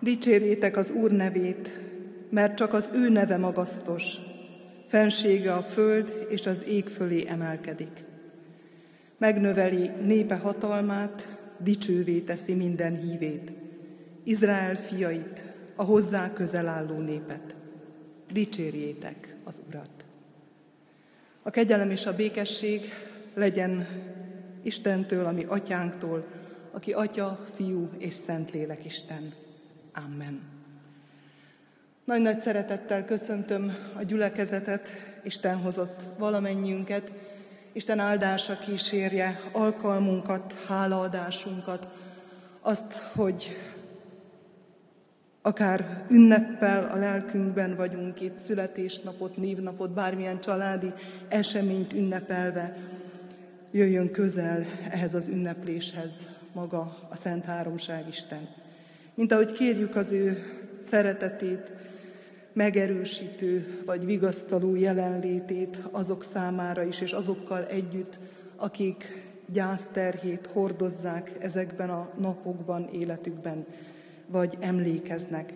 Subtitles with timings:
[0.00, 1.70] Dicsérjétek az Úr nevét,
[2.30, 4.16] mert csak az ő neve magasztos,
[4.86, 8.04] fensége a föld és az ég fölé emelkedik.
[9.18, 13.52] Megnöveli népe hatalmát, dicsővé teszi minden hívét,
[14.24, 15.44] Izrael fiait,
[15.76, 17.56] a hozzá közel álló népet.
[18.32, 20.04] Dicsérjétek az Urat!
[21.42, 22.80] A kegyelem és a békesség
[23.34, 23.86] legyen
[24.62, 26.26] Istentől, ami atyánktól,
[26.70, 29.32] aki Atya, Fiú és Szentlélek Isten.
[30.04, 30.40] Amen.
[32.04, 34.88] Nagy-nagy szeretettel köszöntöm a gyülekezetet,
[35.22, 37.12] Isten hozott valamennyiünket,
[37.72, 41.88] Isten áldása kísérje alkalmunkat, hálaadásunkat,
[42.60, 43.56] azt, hogy
[45.42, 50.92] akár ünneppel a lelkünkben vagyunk itt, születésnapot, névnapot, bármilyen családi
[51.28, 52.76] eseményt ünnepelve,
[53.70, 56.12] jöjjön közel ehhez az ünnepléshez
[56.52, 58.57] maga a Szent Háromság Isten.
[59.18, 60.42] Mint ahogy kérjük az ő
[60.80, 61.72] szeretetét,
[62.52, 68.18] megerősítő vagy vigasztaló jelenlétét azok számára is, és azokkal együtt,
[68.56, 73.66] akik gyászterhét hordozzák ezekben a napokban, életükben,
[74.26, 75.52] vagy emlékeznek,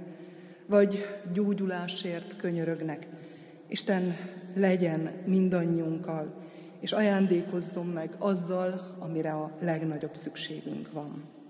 [0.67, 3.07] vagy gyógyulásért könyörögnek.
[3.69, 4.17] Isten
[4.55, 6.35] legyen mindannyiunkkal,
[6.81, 11.41] és ajándékozzon meg azzal, amire a legnagyobb szükségünk van.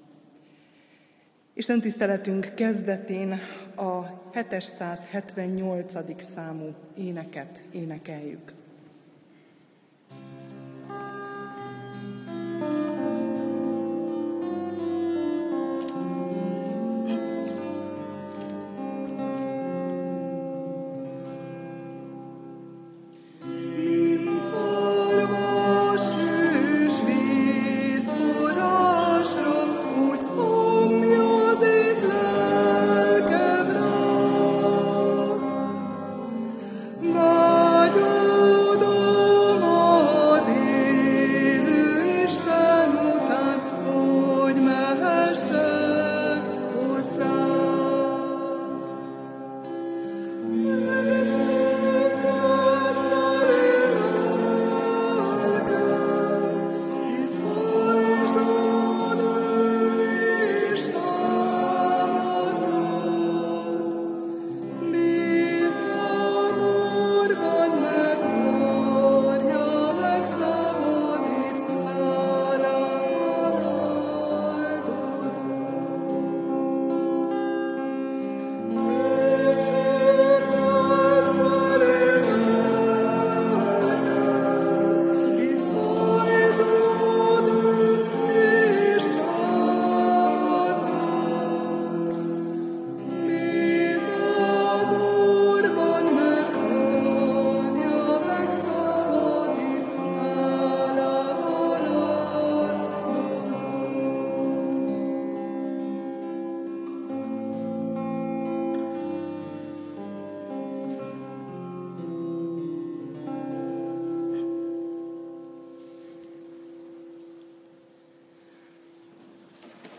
[1.55, 3.41] Isten tiszteletünk kezdetén
[3.77, 6.23] a 778.
[6.23, 8.62] számú éneket énekeljük.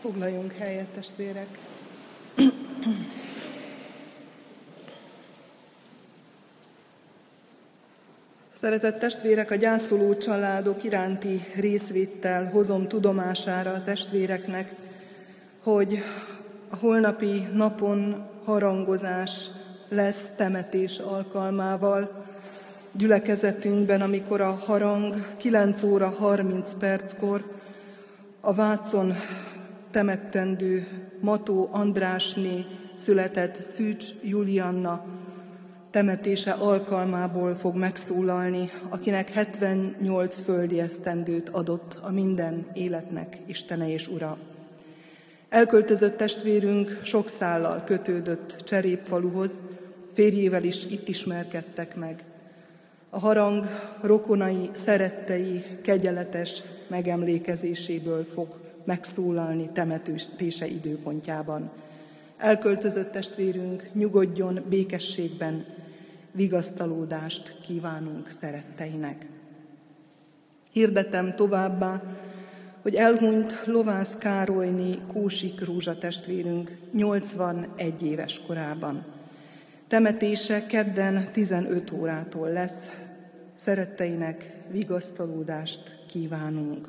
[0.04, 1.58] Foglaljunk helyet, testvérek!
[8.60, 14.74] Szeretett testvérek, a gyászoló családok iránti részvéttel hozom tudomására a testvéreknek,
[15.62, 16.02] hogy
[16.68, 19.50] a holnapi napon harangozás
[19.88, 22.24] lesz temetés alkalmával
[22.92, 27.44] gyülekezetünkben, amikor a harang 9 óra 30 perckor
[28.40, 29.14] a Vácon
[29.94, 30.86] temettendő
[31.20, 32.64] Mató Andrásné
[33.04, 35.04] született Szűcs Julianna
[35.90, 44.38] temetése alkalmából fog megszólalni, akinek 78 földi esztendőt adott a minden életnek Istene és Ura.
[45.48, 49.58] Elköltözött testvérünk sok szállal kötődött Cserépfaluhoz,
[50.12, 52.24] férjével is itt ismerkedtek meg.
[53.10, 53.64] A harang
[54.00, 61.70] rokonai, szerettei, kegyeletes megemlékezéséből fog megszólalni temetése időpontjában.
[62.36, 65.64] Elköltözött testvérünk nyugodjon békességben,
[66.32, 69.26] vigasztalódást kívánunk szeretteinek.
[70.72, 72.02] Hirdetem továbbá,
[72.82, 79.04] hogy elhunyt Lovász Károlyné Kósik Rózsa testvérünk 81 éves korában.
[79.88, 82.90] Temetése kedden 15 órától lesz.
[83.54, 86.88] Szeretteinek vigasztalódást kívánunk.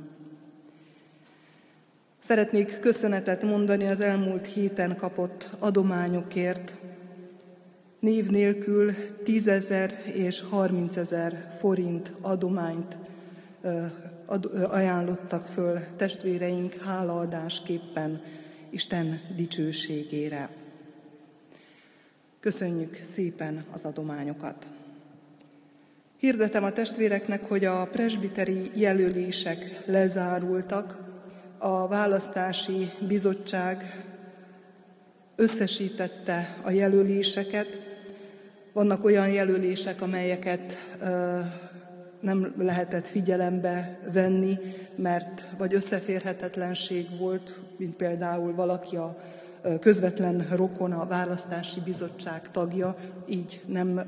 [2.27, 6.75] Szeretnék köszönetet mondani az elmúlt héten kapott adományokért.
[7.99, 8.91] Név nélkül
[9.23, 12.97] tízezer és harmincezer forint adományt
[14.67, 18.21] ajánlottak föl testvéreink hálaadásképpen
[18.69, 20.49] Isten dicsőségére.
[22.39, 24.67] Köszönjük szépen az adományokat!
[26.17, 31.04] Hirdetem a testvéreknek, hogy a presbiteri jelölések lezárultak,
[31.65, 34.03] a választási bizottság
[35.35, 37.67] összesítette a jelöléseket.
[38.73, 40.77] Vannak olyan jelölések, amelyeket
[42.19, 44.57] nem lehetett figyelembe venni,
[44.95, 49.17] mert vagy összeférhetetlenség volt, mint például valaki a
[49.79, 52.95] közvetlen rokona, a választási bizottság tagja,
[53.27, 54.01] így nem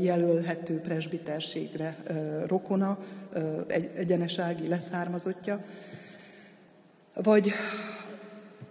[0.00, 1.96] jelölhető presbiterségre
[2.46, 2.98] rokona,
[3.96, 5.60] egyenesági leszármazottja.
[7.14, 7.52] Vagy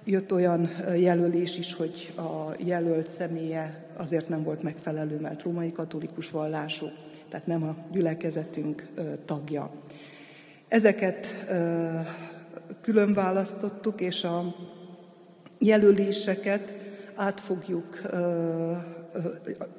[0.04, 6.30] jött olyan jelölés is, hogy a jelölt személye azért nem volt megfelelő, mert római katolikus
[6.32, 6.86] vallású,
[7.30, 8.88] tehát nem a gyülekezetünk
[9.26, 9.72] tagja.
[10.68, 11.46] Ezeket
[12.82, 14.56] külön választottuk, és a
[15.60, 16.74] jelöléseket
[17.16, 18.02] át fogjuk,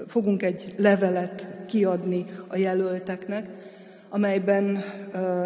[0.06, 3.61] fogunk egy levelet kiadni a jelölteknek,
[4.12, 4.84] amelyben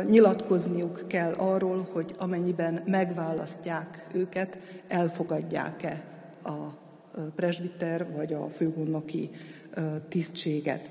[0.09, 4.59] nyilatkozniuk kell arról, hogy amennyiben megválasztják őket,
[4.89, 6.05] elfogadják-e
[6.45, 6.55] a
[7.37, 9.31] presbiter vagy a főgondnoki
[10.09, 10.91] tisztséget.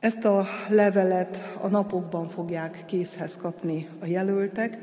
[0.00, 4.78] Ezt a levelet a napokban fogják készhez kapni a jelöltek,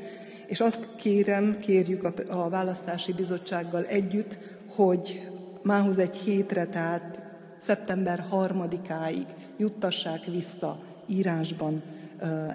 [0.46, 4.38] és azt kérem, kérjük a, választási bizottsággal együtt,
[4.74, 5.30] hogy
[5.62, 7.22] mához egy hétre, tehát
[7.58, 9.26] szeptember harmadikáig
[9.56, 11.82] juttassák vissza írásban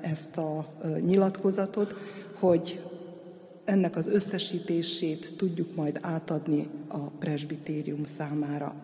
[0.01, 1.95] ezt a nyilatkozatot,
[2.33, 2.81] hogy
[3.65, 8.75] ennek az összesítését tudjuk majd átadni a presbitérium számára.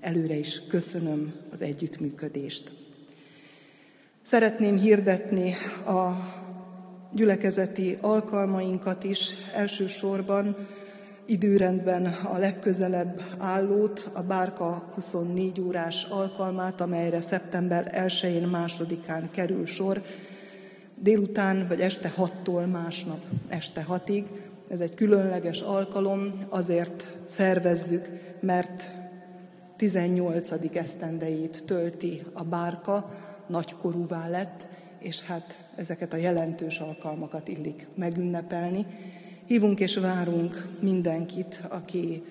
[0.00, 2.72] Előre is köszönöm az együttműködést.
[4.22, 5.54] Szeretném hirdetni
[5.86, 6.16] a
[7.12, 10.56] gyülekezeti alkalmainkat is, elsősorban
[11.26, 20.02] időrendben a legközelebb állót, a Bárka 24 órás alkalmát, amelyre szeptember 1-én, másodikán kerül sor,
[20.94, 24.24] délután vagy este 6-tól másnap este 6-ig.
[24.68, 28.08] Ez egy különleges alkalom, azért szervezzük,
[28.40, 28.90] mert
[29.76, 30.50] 18.
[30.72, 33.10] esztendejét tölti a bárka,
[33.46, 34.66] nagykorúvá lett,
[34.98, 38.86] és hát ezeket a jelentős alkalmakat illik megünnepelni.
[39.46, 42.24] Hívunk és várunk mindenkit, aki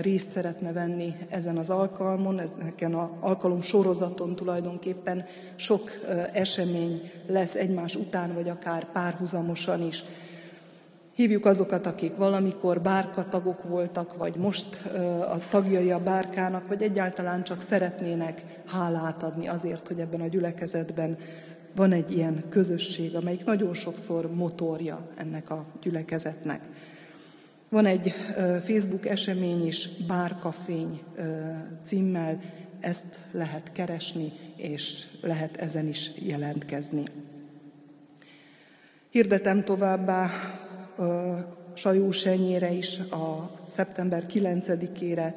[0.00, 5.24] részt szeretne venni ezen az alkalmon, ezen az alkalom sorozaton tulajdonképpen
[5.56, 5.90] sok
[6.32, 10.04] esemény lesz egymás után, vagy akár párhuzamosan is.
[11.14, 14.82] Hívjuk azokat, akik valamikor bárkatagok voltak, vagy most
[15.20, 21.18] a tagjai a bárkának, vagy egyáltalán csak szeretnének hálát adni azért, hogy ebben a gyülekezetben
[21.74, 26.60] van egy ilyen közösség, amelyik nagyon sokszor motorja ennek a gyülekezetnek.
[27.68, 28.14] Van egy
[28.64, 31.00] Facebook esemény is, Bárkafény
[31.84, 32.40] címmel,
[32.80, 37.04] ezt lehet keresni, és lehet ezen is jelentkezni.
[39.10, 40.30] Hirdetem továbbá
[41.74, 45.34] Sajós Enyére is a szeptember 9-ére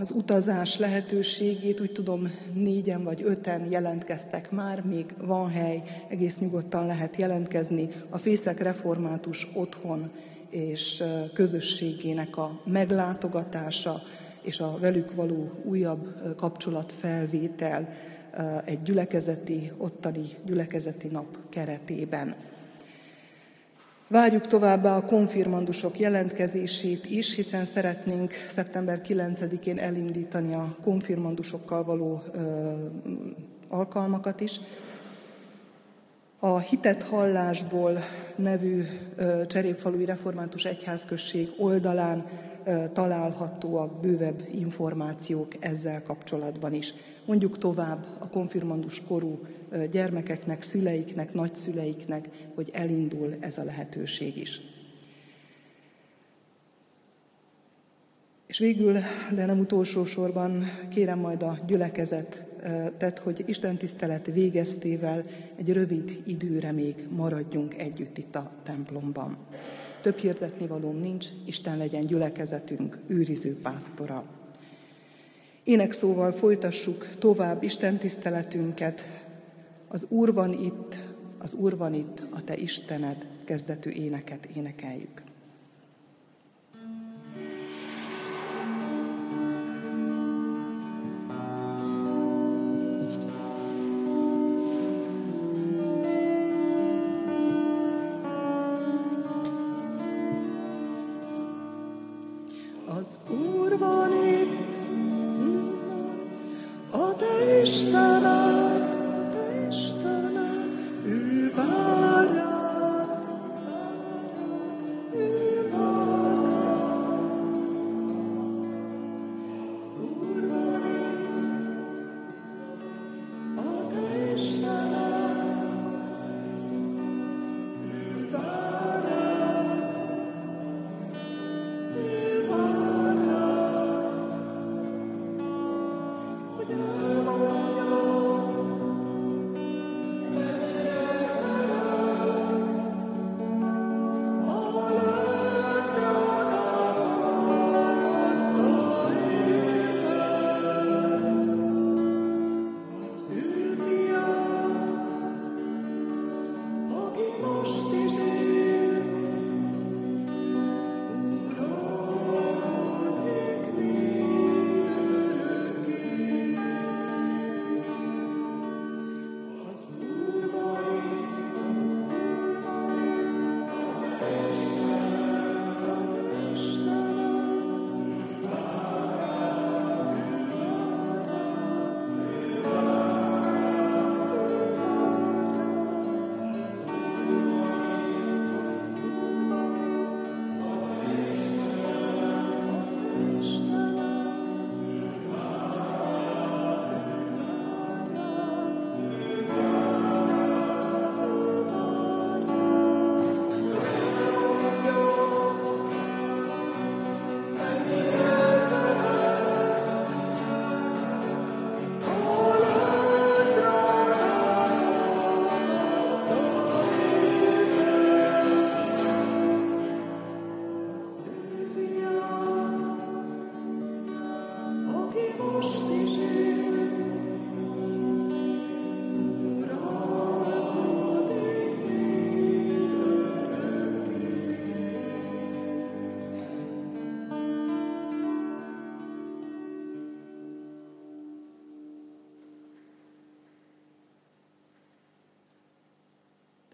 [0.00, 6.86] az utazás lehetőségét, úgy tudom, négyen vagy öten jelentkeztek már, még van hely, egész nyugodtan
[6.86, 7.88] lehet jelentkezni.
[8.10, 10.10] A Fészek Református Otthon
[10.50, 11.02] és
[11.34, 14.02] közösségének a meglátogatása
[14.42, 17.88] és a velük való újabb kapcsolatfelvétel
[18.64, 22.34] egy gyülekezeti, ottani gyülekezeti nap keretében.
[24.12, 32.72] Várjuk továbbá a konfirmandusok jelentkezését is, hiszen szeretnénk szeptember 9-én elindítani a konfirmandusokkal való ö,
[33.68, 34.60] alkalmakat is.
[36.38, 37.98] A Hitet Hallásból
[38.36, 38.82] nevű
[39.16, 42.26] ö, Cserépfalui Református Egyházközség oldalán
[42.92, 46.94] találhatóak bővebb információk ezzel kapcsolatban is.
[47.24, 49.40] Mondjuk tovább a konfirmandus korú
[49.90, 54.60] gyermekeknek, szüleiknek, nagyszüleiknek, hogy elindul ez a lehetőség is.
[58.46, 58.92] És végül,
[59.34, 62.42] de nem utolsó sorban kérem majd a gyülekezet
[62.98, 65.24] tett, hogy Isten tisztelet végeztével
[65.56, 69.36] egy rövid időre még maradjunk együtt itt a templomban.
[70.02, 74.24] Több hirdetni valóm nincs, Isten legyen gyülekezetünk őriző pásztora.
[75.64, 79.02] Ének szóval folytassuk tovább Isten tiszteletünket,
[79.88, 80.96] az Úr van itt,
[81.38, 85.22] az Úr van itt, a te Istened, kezdetű éneket énekeljük.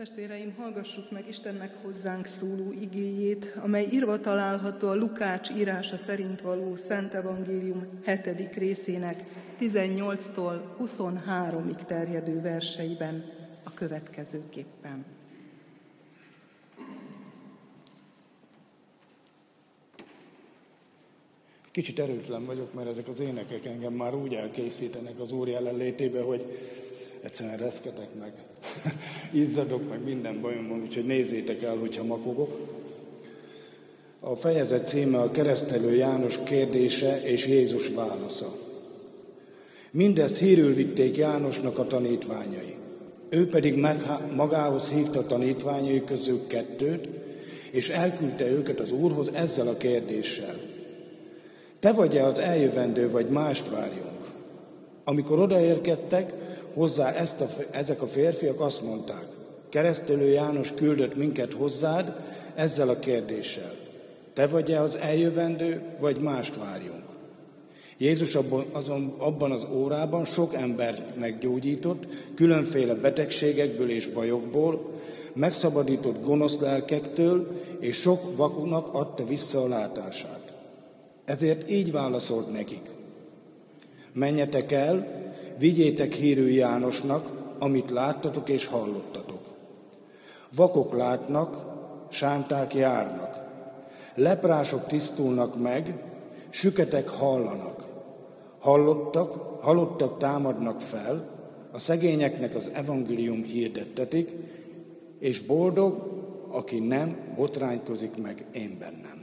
[0.08, 6.76] Testvéreim, hallgassuk meg Istennek hozzánk szóló igéjét, amely írva található a Lukács írása szerint való
[6.76, 8.54] Szent Evangélium 7.
[8.54, 9.24] részének
[9.60, 13.24] 18-tól 23-ig terjedő verseiben
[13.64, 15.04] a következőképpen.
[21.70, 26.44] Kicsit erőtlen vagyok, mert ezek az énekek engem már úgy elkészítenek az Úr jelenlétébe, hogy
[27.22, 28.32] egyszerűen reszketek meg.
[29.42, 32.58] Izzadok, meg minden bajom van, úgyhogy nézzétek el, hogyha makogok.
[34.20, 38.52] A fejezet címe a keresztelő János kérdése és Jézus válasza.
[39.90, 42.74] Mindezt hírül vitték Jánosnak a tanítványai.
[43.28, 43.86] Ő pedig
[44.34, 47.08] magához hívta tanítványai közül kettőt,
[47.70, 50.60] és elküldte őket az Úrhoz ezzel a kérdéssel.
[51.80, 54.30] Te vagy-e az eljövendő, vagy mást várjunk?
[55.04, 56.34] Amikor odaérkeztek,
[56.78, 59.24] hozzá ezt a, ezek a férfiak azt mondták,
[59.68, 62.12] keresztelő János küldött minket hozzád
[62.54, 63.74] ezzel a kérdéssel.
[64.32, 67.02] Te vagy-e az eljövendő, vagy mást várjunk?
[67.96, 74.90] Jézus abban, azon, abban az órában sok embert meggyógyított, különféle betegségekből és bajokból,
[75.32, 80.52] megszabadított gonosz lelkektől, és sok vakunak adta vissza a látását.
[81.24, 82.90] Ezért így válaszolt nekik.
[84.12, 85.27] Menjetek el,
[85.58, 89.40] vigyétek hírű Jánosnak, amit láttatok és hallottatok.
[90.54, 91.56] Vakok látnak,
[92.08, 93.38] sánták járnak,
[94.14, 96.02] leprások tisztulnak meg,
[96.50, 97.88] süketek hallanak,
[98.58, 101.36] hallottak, halottak támadnak fel,
[101.72, 104.32] a szegényeknek az evangélium hirdettetik,
[105.18, 109.17] és boldog, aki nem botránykozik meg én bennem.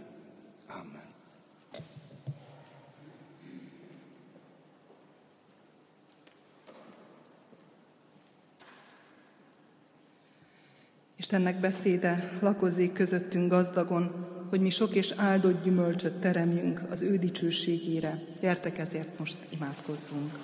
[11.26, 18.20] Istennek beszéde lakozzék közöttünk gazdagon, hogy mi sok és áldott gyümölcsöt teremjünk az ő dicsőségére.
[18.42, 20.40] Gyertek ezért most imádkozzunk.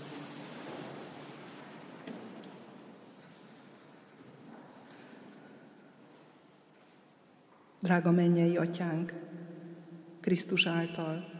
[7.80, 9.14] Drága mennyei atyánk,
[10.22, 11.32] Krisztus által,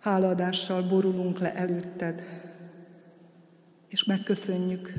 [0.00, 2.22] hálaadással borulunk le előtted,
[3.88, 4.92] és megköszönjük,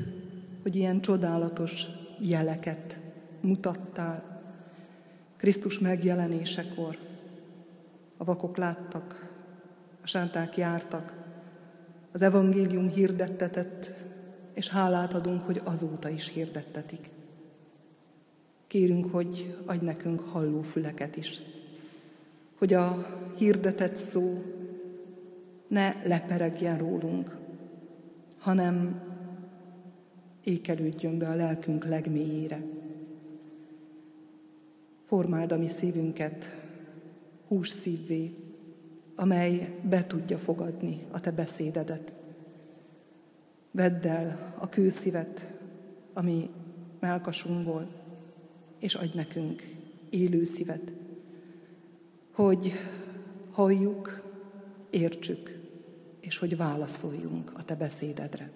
[0.62, 1.86] hogy ilyen csodálatos
[2.18, 2.98] jeleket
[3.40, 4.42] mutattál
[5.36, 6.98] Krisztus megjelenésekor.
[8.16, 9.30] A vakok láttak,
[10.02, 11.14] a sánták jártak,
[12.12, 13.92] az evangélium hirdettetett,
[14.54, 17.10] és hálát adunk, hogy azóta is hirdettetik.
[18.66, 21.42] Kérünk, hogy adj nekünk halló füleket is,
[22.58, 23.06] hogy a
[23.36, 24.42] hirdetett szó
[25.68, 27.36] ne leperegjen rólunk,
[28.38, 29.00] hanem
[30.46, 32.62] ékelődjön be a lelkünk legmélyére.
[35.04, 36.44] Formáld a mi szívünket
[37.48, 38.34] hús szívvé,
[39.14, 42.12] amely be tudja fogadni a te beszédedet.
[43.70, 45.52] Vedd el a kőszívet,
[46.12, 46.50] ami
[47.00, 47.88] melkasunkból,
[48.78, 49.62] és adj nekünk
[50.10, 50.92] élő szívet,
[52.32, 52.72] hogy
[53.50, 54.22] halljuk,
[54.90, 55.58] értsük,
[56.20, 58.50] és hogy válaszoljunk a Te beszédedre.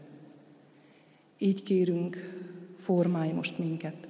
[1.43, 2.17] Így kérünk,
[2.79, 4.09] formálj most minket.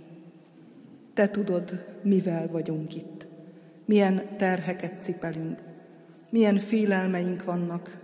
[1.15, 3.27] Te tudod, mivel vagyunk itt,
[3.85, 5.63] milyen terheket cipelünk,
[6.31, 8.01] milyen félelmeink vannak,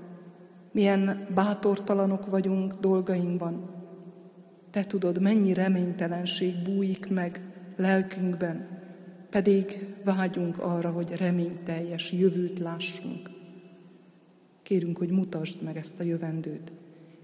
[0.73, 3.71] milyen bátortalanok vagyunk dolgainkban.
[4.71, 7.40] Te tudod, mennyi reménytelenség bújik meg
[7.76, 8.68] lelkünkben,
[9.30, 13.30] pedig vágyunk arra, hogy reményteljes jövőt lássunk.
[14.62, 16.73] Kérünk, hogy mutasd meg ezt a jövendőt,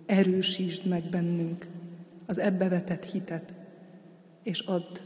[0.07, 1.67] erősítsd meg bennünk
[2.27, 3.53] az ebbe vetett hitet,
[4.43, 4.99] és add,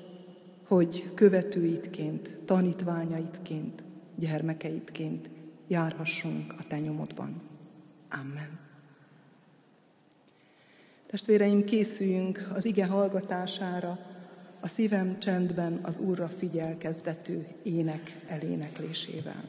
[0.66, 3.83] hogy követőidként, tanítványaidként,
[4.14, 5.29] gyermekeidként
[5.68, 7.42] járhassunk a te nyomodban.
[8.11, 8.59] Amen.
[11.07, 13.98] Testvéreim, készüljünk az ige hallgatására,
[14.61, 19.44] a szívem csendben az Úrra figyelkeztető ének eléneklésével.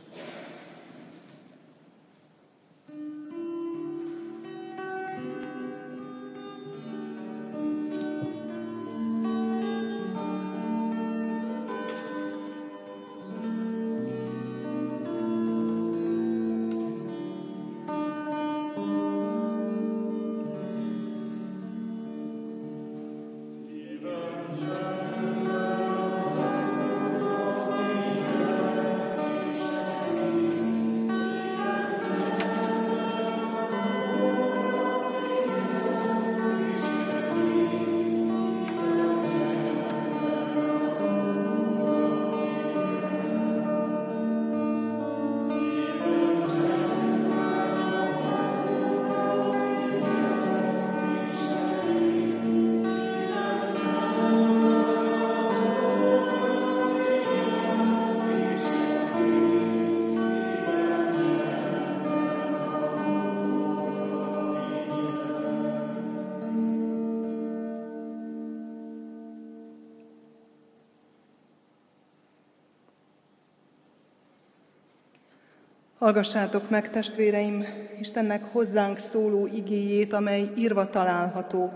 [76.00, 77.66] Hallgassátok meg, testvéreim,
[78.00, 81.74] Istennek hozzánk szóló igéjét, amely írva található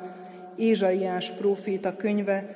[0.55, 2.55] Ézsaiás próféta könyve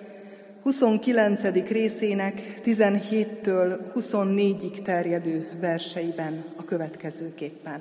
[0.62, 1.68] 29.
[1.68, 7.80] részének 17-től 24-ig terjedő verseiben a következőképpen.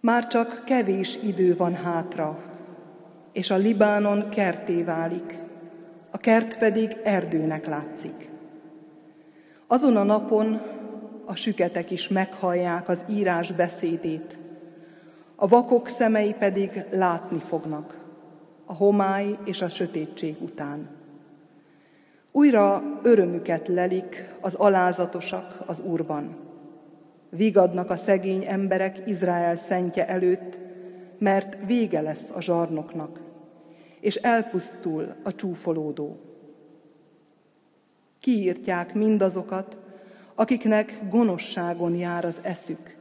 [0.00, 2.42] Már csak kevés idő van hátra,
[3.32, 5.38] és a Libánon kerté válik,
[6.10, 8.28] a kert pedig erdőnek látszik.
[9.66, 10.74] Azon a napon,
[11.26, 14.38] a süketek is meghallják az írás beszédét,
[15.36, 17.98] a vakok szemei pedig látni fognak,
[18.64, 20.88] a homály és a sötétség után.
[22.32, 26.36] Újra örömüket lelik az alázatosak az Úrban.
[27.30, 30.58] Vigadnak a szegény emberek Izrael szentje előtt,
[31.18, 33.20] mert vége lesz a zsarnoknak,
[34.00, 36.20] és elpusztul a csúfolódó.
[38.20, 39.76] Kiírtják mindazokat,
[40.36, 42.96] akiknek gonoszságon jár az eszük,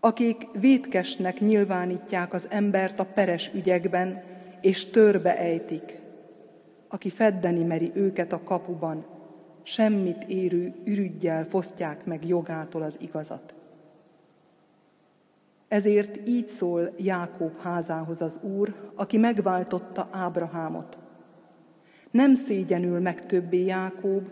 [0.00, 4.22] akik vétkesnek nyilvánítják az embert a peres ügyekben,
[4.60, 5.98] és törbe ejtik,
[6.88, 9.06] aki feddeni meri őket a kapuban,
[9.62, 13.54] semmit érő ürügyjel fosztják meg jogától az igazat.
[15.68, 20.98] Ezért így szól Jákob házához az Úr, aki megváltotta Ábrahámot.
[22.10, 24.28] Nem szégyenül meg többé Jákob,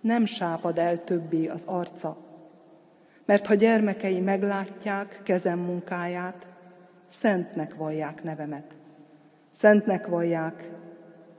[0.00, 2.16] nem sápad el többé az arca,
[3.24, 6.46] mert ha gyermekei meglátják kezem munkáját,
[7.06, 8.74] szentnek vallják nevemet.
[9.50, 10.70] Szentnek vallják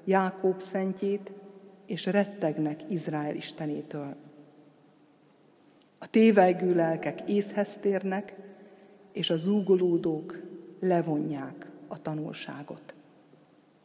[0.04, 1.32] Jákob szentjét
[1.86, 4.16] és rettegnek Izrael istenétől.
[6.00, 8.36] A tévelygő lelkek észhez térnek,
[9.12, 10.40] és a zúgolódók
[10.80, 12.94] levonják a tanulságot.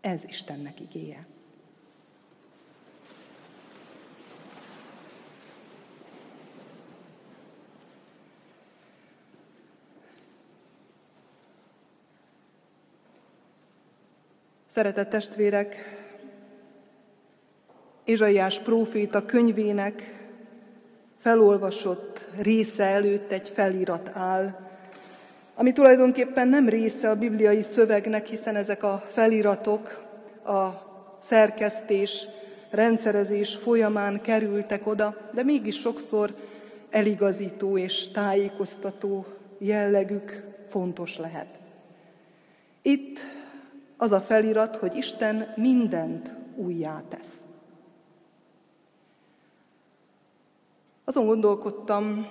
[0.01, 1.27] Ez Istennek igéje.
[14.77, 15.77] Szeretett testvérek,
[18.05, 20.15] Ézsaiás próféta könyvének
[21.19, 24.59] felolvasott része előtt egy felirat áll,
[25.55, 30.05] ami tulajdonképpen nem része a bibliai szövegnek, hiszen ezek a feliratok
[30.45, 30.69] a
[31.21, 32.29] szerkesztés,
[32.71, 36.35] rendszerezés folyamán kerültek oda, de mégis sokszor
[36.91, 39.27] eligazító és tájékoztató
[39.59, 41.49] jellegük fontos lehet.
[42.83, 43.36] Itt
[43.97, 47.41] az a felirat, hogy Isten mindent újjá tesz.
[51.05, 52.27] Azon gondolkodtam,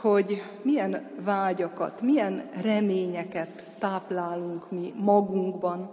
[0.00, 5.90] hogy milyen vágyakat, milyen reményeket táplálunk mi magunkban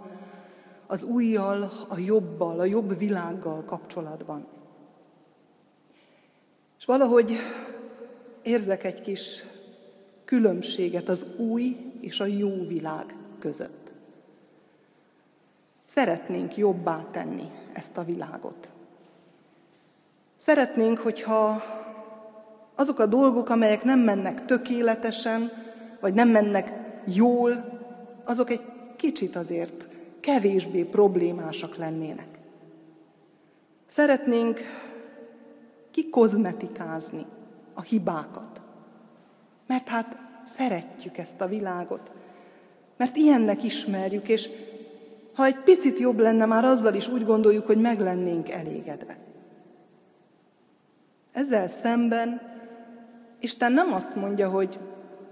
[0.86, 4.46] az újjal, a jobbal, a jobb világgal kapcsolatban.
[6.78, 7.36] És valahogy
[8.42, 9.44] érzek egy kis
[10.24, 13.77] különbséget az új és a jó világ között.
[15.98, 18.68] Szeretnénk jobbá tenni ezt a világot.
[20.36, 21.62] Szeretnénk, hogyha
[22.74, 25.52] azok a dolgok, amelyek nem mennek tökéletesen,
[26.00, 26.72] vagy nem mennek
[27.04, 27.80] jól,
[28.24, 28.60] azok egy
[28.96, 29.88] kicsit azért
[30.20, 32.38] kevésbé problémásak lennének.
[33.86, 34.60] Szeretnénk
[35.90, 37.26] kikozmetikázni
[37.74, 38.60] a hibákat,
[39.66, 42.10] mert hát szeretjük ezt a világot,
[42.96, 44.48] mert ilyennek ismerjük, és
[45.38, 49.18] ha egy picit jobb lenne, már azzal is úgy gondoljuk, hogy meg lennénk elégedve.
[51.32, 52.40] Ezzel szemben
[53.40, 54.78] Isten nem azt mondja, hogy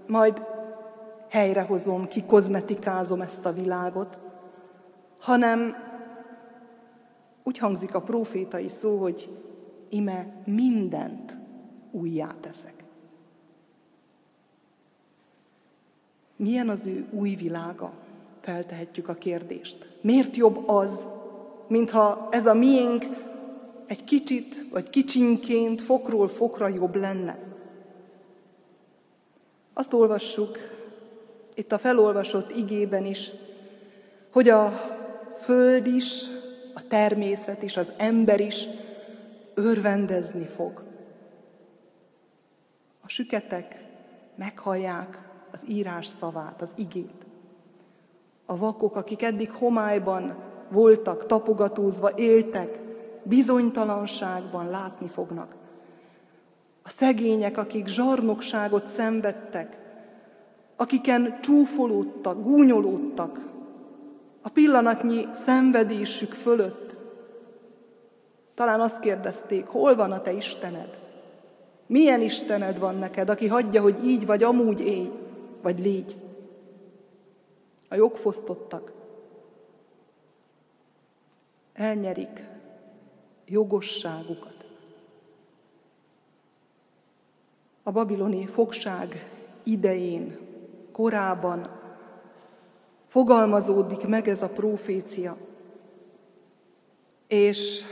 [0.07, 0.41] majd
[1.29, 4.17] helyrehozom, kikozmetikázom ezt a világot,
[5.19, 5.75] hanem
[7.43, 9.37] úgy hangzik a profétai szó, hogy
[9.89, 11.37] ime mindent
[11.91, 12.83] újjá teszek.
[16.35, 17.93] Milyen az ő új világa?
[18.47, 19.96] Feltehetjük a kérdést.
[20.07, 21.07] Miért jobb az,
[21.67, 23.05] mintha ez a miénk
[23.87, 27.39] egy kicsit, vagy kicsinként, fokról fokra jobb lenne?
[29.73, 30.57] Azt olvassuk
[31.55, 33.31] itt a felolvasott igében is,
[34.31, 34.71] hogy a
[35.41, 36.23] föld is,
[36.73, 38.67] a természet is, az ember is
[39.53, 40.83] örvendezni fog.
[43.01, 43.83] A süketek
[44.35, 45.19] meghallják
[45.51, 47.26] az írás szavát, az igét.
[48.49, 50.35] A vakok, akik eddig homályban
[50.69, 52.79] voltak, tapogatózva éltek,
[53.23, 55.55] bizonytalanságban látni fognak.
[56.83, 59.77] A szegények, akik zsarnokságot szenvedtek,
[60.75, 63.39] akiken csúfolódtak, gúnyolódtak,
[64.41, 66.95] a pillanatnyi szenvedésük fölött.
[68.53, 70.97] Talán azt kérdezték, hol van a te Istened?
[71.87, 75.11] Milyen Istened van neked, aki hagyja, hogy így vagy amúgy élj,
[75.61, 76.26] vagy légy?
[77.87, 78.91] A jogfosztottak
[81.73, 82.43] elnyerik
[83.45, 84.65] jogosságukat.
[87.83, 89.29] A babiloni fogság
[89.63, 90.37] idején,
[90.91, 91.69] korában
[93.07, 95.37] fogalmazódik meg ez a profécia.
[97.27, 97.83] És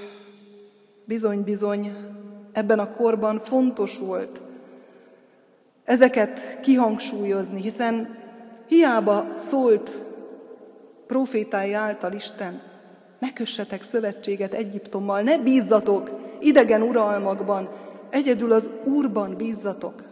[1.06, 1.92] bizony-bizony
[2.52, 4.42] ebben a korban fontos volt
[5.84, 8.24] ezeket kihangsúlyozni, hiszen
[8.68, 10.04] hiába szólt
[11.08, 12.62] profétái által Isten,
[13.20, 17.70] ne kössetek szövetséget Egyiptommal, ne bízzatok idegen uralmakban,
[18.10, 20.04] egyedül az Úrban bízzatok.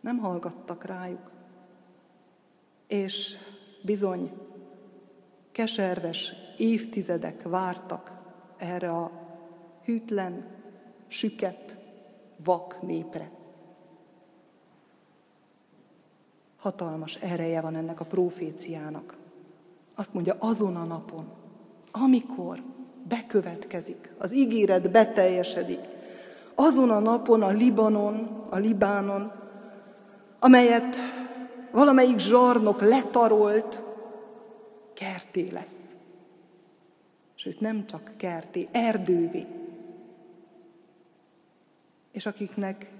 [0.00, 1.30] Nem hallgattak rájuk.
[2.86, 3.36] És
[3.82, 4.32] bizony
[5.52, 8.12] keserves évtizedek vártak
[8.56, 9.10] erre a
[9.84, 10.46] hűtlen,
[11.08, 11.76] süket,
[12.44, 13.30] vak népre.
[16.60, 19.16] Hatalmas ereje van ennek a proféciának.
[19.94, 21.28] Azt mondja, azon a napon,
[21.90, 22.62] amikor
[23.08, 25.80] bekövetkezik, az ígéret beteljesedik,
[26.54, 29.32] azon a napon a Libanon, a Libánon,
[30.38, 30.96] amelyet
[31.70, 33.82] valamelyik zsarnok letarolt,
[34.94, 35.78] kerté lesz.
[37.34, 39.46] Sőt, nem csak kerté, erdővé.
[42.12, 42.90] És akiknek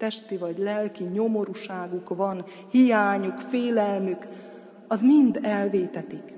[0.00, 4.28] testi vagy lelki nyomorúságuk van, hiányuk, félelmük,
[4.88, 6.32] az mind elvétetik.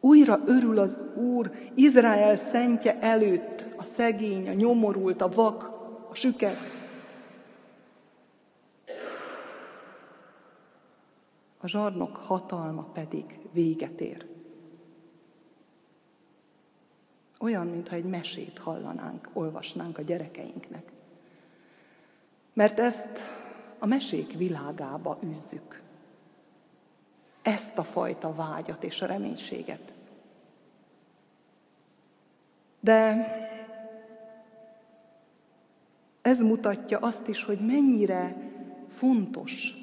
[0.00, 5.62] Újra örül az Úr Izrael szentje előtt a szegény, a nyomorult, a vak,
[6.10, 6.58] a süket.
[11.60, 14.26] A zsarnok hatalma pedig véget ér.
[17.38, 20.97] Olyan, mintha egy mesét hallanánk, olvasnánk a gyerekeinknek.
[22.58, 23.08] Mert ezt
[23.78, 25.82] a mesék világába űzzük.
[27.42, 29.92] Ezt a fajta vágyat és a reménységet.
[32.80, 33.26] De
[36.22, 38.36] ez mutatja azt is, hogy mennyire
[38.88, 39.74] fontos,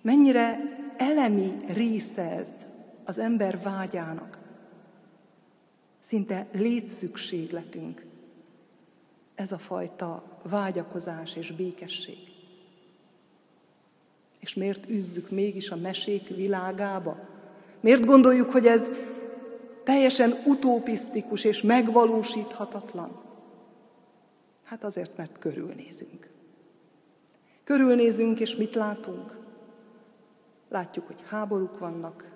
[0.00, 0.58] mennyire
[0.96, 2.48] elemi része ez
[3.04, 4.38] az ember vágyának.
[6.00, 8.06] Szinte létszükségletünk
[9.34, 12.18] ez a fajta vágyakozás és békesség.
[14.38, 17.18] És miért üzzük mégis a mesék világába?
[17.80, 18.82] Miért gondoljuk, hogy ez
[19.84, 23.24] teljesen utopisztikus és megvalósíthatatlan?
[24.64, 26.28] Hát azért, mert körülnézünk.
[27.64, 29.36] Körülnézünk, és mit látunk?
[30.68, 32.30] Látjuk, hogy háborúk vannak,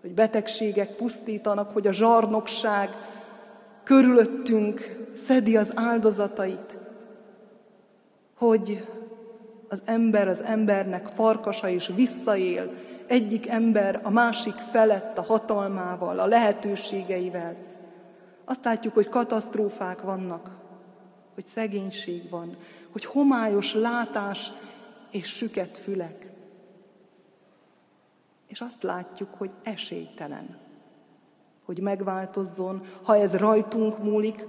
[0.00, 2.90] hogy betegségek pusztítanak, hogy a zsarnokság
[3.82, 6.76] körülöttünk szedi az áldozatait,
[8.42, 8.86] hogy
[9.68, 12.72] az ember az embernek farkasa és visszaél,
[13.06, 17.56] egyik ember a másik felett a hatalmával, a lehetőségeivel.
[18.44, 20.50] Azt látjuk, hogy katasztrófák vannak,
[21.34, 22.56] hogy szegénység van,
[22.92, 24.52] hogy homályos látás
[25.10, 26.30] és süket fülek.
[28.48, 30.58] És azt látjuk, hogy esélytelen,
[31.64, 34.46] hogy megváltozzon, ha ez rajtunk múlik,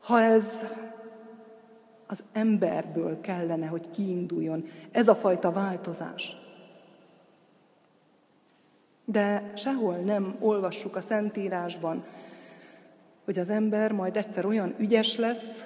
[0.00, 0.44] ha ez
[2.06, 6.36] az emberből kellene, hogy kiinduljon ez a fajta változás.
[9.04, 12.04] De sehol nem olvassuk a Szentírásban,
[13.24, 15.64] hogy az ember majd egyszer olyan ügyes lesz,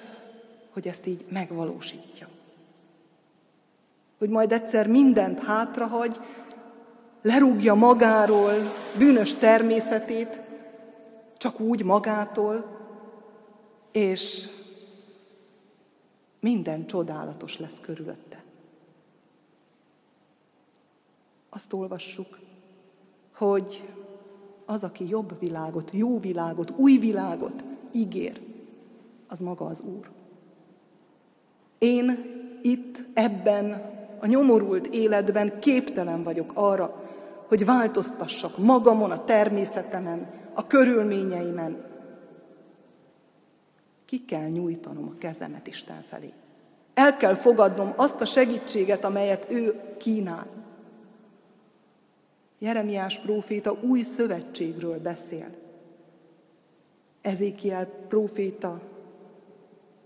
[0.73, 2.27] hogy ezt így megvalósítja.
[4.17, 6.19] Hogy majd egyszer mindent hátrahagy,
[7.21, 8.53] lerúgja magáról
[8.97, 10.39] bűnös természetét,
[11.37, 12.65] csak úgy magától,
[13.91, 14.47] és
[16.41, 18.43] minden csodálatos lesz körülötte.
[21.49, 22.39] Azt olvassuk,
[23.33, 23.89] hogy
[24.65, 28.41] az, aki jobb világot, jó világot, új világot ígér,
[29.27, 30.09] az maga az Úr.
[31.77, 32.19] Én
[32.61, 37.03] itt, ebben a nyomorult életben képtelen vagyok arra,
[37.47, 41.90] hogy változtassak magamon, a természetemen, a körülményeimen.
[44.11, 46.33] Ki kell nyújtanom a kezemet Isten felé.
[46.93, 50.47] El kell fogadnom azt a segítséget, amelyet ő kínál.
[52.59, 55.55] Jeremiás próféta új szövetségről beszél.
[57.21, 58.81] Ezékiel próféta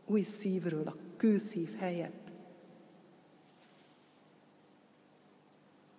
[0.06, 2.32] új szívről, a kőszív helyett.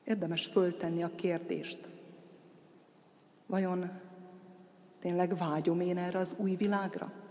[0.05, 1.89] Érdemes föltenni a kérdést.
[3.47, 3.91] Vajon
[5.01, 7.25] tényleg vágyom én erre az új világra?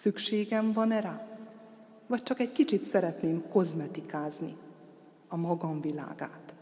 [0.00, 1.26] Szükségem van erre?
[2.06, 4.56] Vagy csak egy kicsit szeretném kozmetikázni
[5.28, 6.54] a magam világát,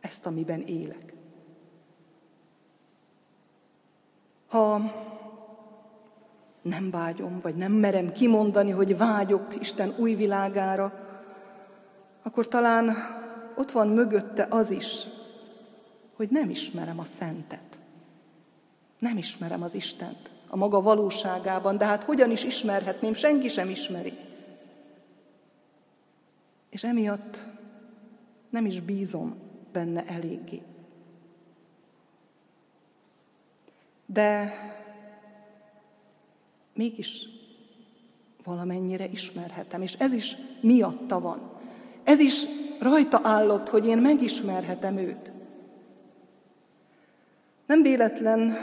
[0.00, 1.12] ezt, amiben élek?
[4.46, 4.80] Ha
[6.62, 10.92] nem vágyom, vagy nem merem kimondani, hogy vágyok Isten új világára,
[12.22, 12.96] akkor talán
[13.56, 15.06] ott van mögötte az is,
[16.16, 17.78] hogy nem ismerem a szentet.
[18.98, 24.12] Nem ismerem az Istent a maga valóságában, de hát hogyan is ismerhetném, senki sem ismeri.
[26.70, 27.46] És emiatt
[28.50, 29.36] nem is bízom
[29.72, 30.62] benne eléggé.
[34.06, 34.54] De
[36.74, 37.28] mégis
[38.44, 41.50] valamennyire ismerhetem, és ez is miatta van.
[42.04, 42.42] Ez is
[42.78, 45.32] rajta állott, hogy én megismerhetem őt.
[47.66, 48.56] Nem véletlen,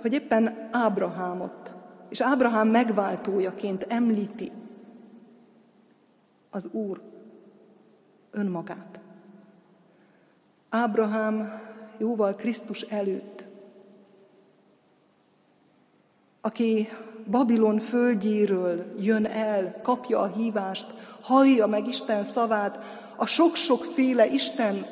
[0.00, 1.74] hogy éppen Ábrahámot,
[2.08, 4.52] és Ábrahám megváltójaként említi
[6.50, 7.00] az Úr
[8.30, 9.00] önmagát.
[10.68, 11.60] Ábrahám
[11.98, 13.44] jóval Krisztus előtt,
[16.40, 16.88] aki
[17.30, 22.78] Babilon földjéről jön el, kapja a hívást, hallja meg Isten szavát,
[23.16, 24.86] a sok-sokféle Isten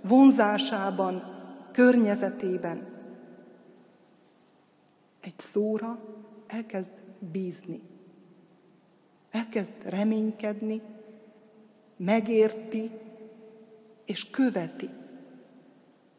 [0.00, 1.34] vonzásában,
[1.72, 2.95] környezetében.
[5.26, 5.98] Egy szóra
[6.46, 7.82] elkezd bízni,
[9.30, 10.82] elkezd reménykedni,
[11.96, 12.90] megérti
[14.04, 14.88] és követi.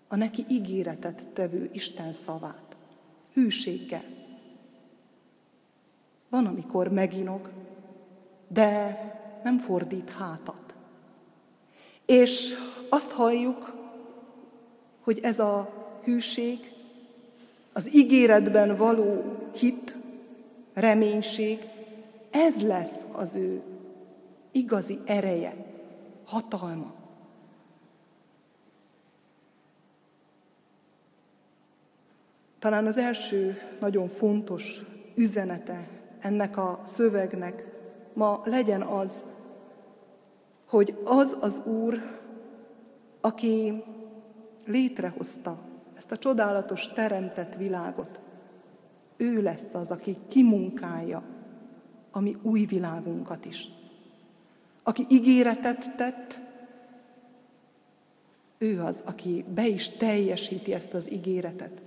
[0.07, 2.75] a neki ígéretet tevő Isten szavát.
[3.33, 4.03] Hűséggel.
[6.29, 7.51] Van, amikor meginog,
[8.47, 8.97] de
[9.43, 10.75] nem fordít hátat.
[12.05, 12.53] És
[12.89, 13.73] azt halljuk,
[14.99, 16.76] hogy ez a hűség,
[17.77, 19.97] az ígéretben való hit,
[20.73, 21.59] reménység,
[22.31, 23.61] ez lesz az ő
[24.51, 25.55] igazi ereje,
[26.25, 26.93] hatalma.
[32.59, 34.81] Talán az első nagyon fontos
[35.15, 35.87] üzenete
[36.19, 37.65] ennek a szövegnek
[38.13, 39.25] ma legyen az,
[40.65, 42.19] hogy az az Úr,
[43.21, 43.83] aki
[44.65, 45.66] létrehozta
[45.97, 48.19] ezt a csodálatos teremtett világot,
[49.17, 51.23] ő lesz az, aki kimunkálja
[52.11, 53.69] a mi új világunkat is.
[54.83, 56.39] Aki ígéretet tett,
[58.57, 61.81] ő az, aki be is teljesíti ezt az ígéretet.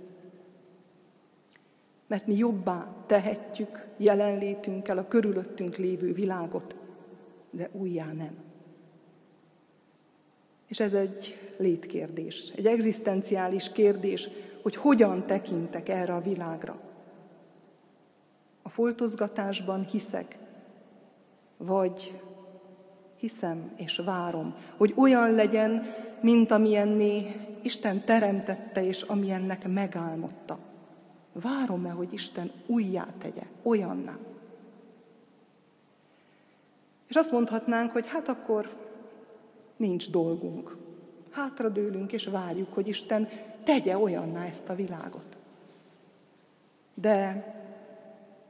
[2.06, 6.74] Mert mi jobbá tehetjük jelenlétünkkel a körülöttünk lévő világot,
[7.50, 8.49] de újjá nem.
[10.70, 14.28] És ez egy létkérdés, egy egzisztenciális kérdés,
[14.62, 16.80] hogy hogyan tekintek erre a világra.
[18.62, 20.38] A foltozgatásban hiszek,
[21.56, 22.20] vagy
[23.16, 30.58] hiszem és várom, hogy olyan legyen, mint amilyenné Isten teremtette, és amilyennek megálmodta.
[31.32, 34.18] Várom-e, hogy Isten újjá tegye, olyanná.
[37.08, 38.79] És azt mondhatnánk, hogy hát akkor
[39.80, 40.76] nincs dolgunk.
[41.30, 43.28] Hátradőlünk és várjuk, hogy Isten
[43.64, 45.36] tegye olyanná ezt a világot.
[46.94, 47.44] De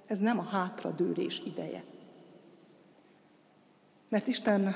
[0.06, 1.82] ez nem a hátradőlés ideje.
[4.08, 4.74] Mert Isten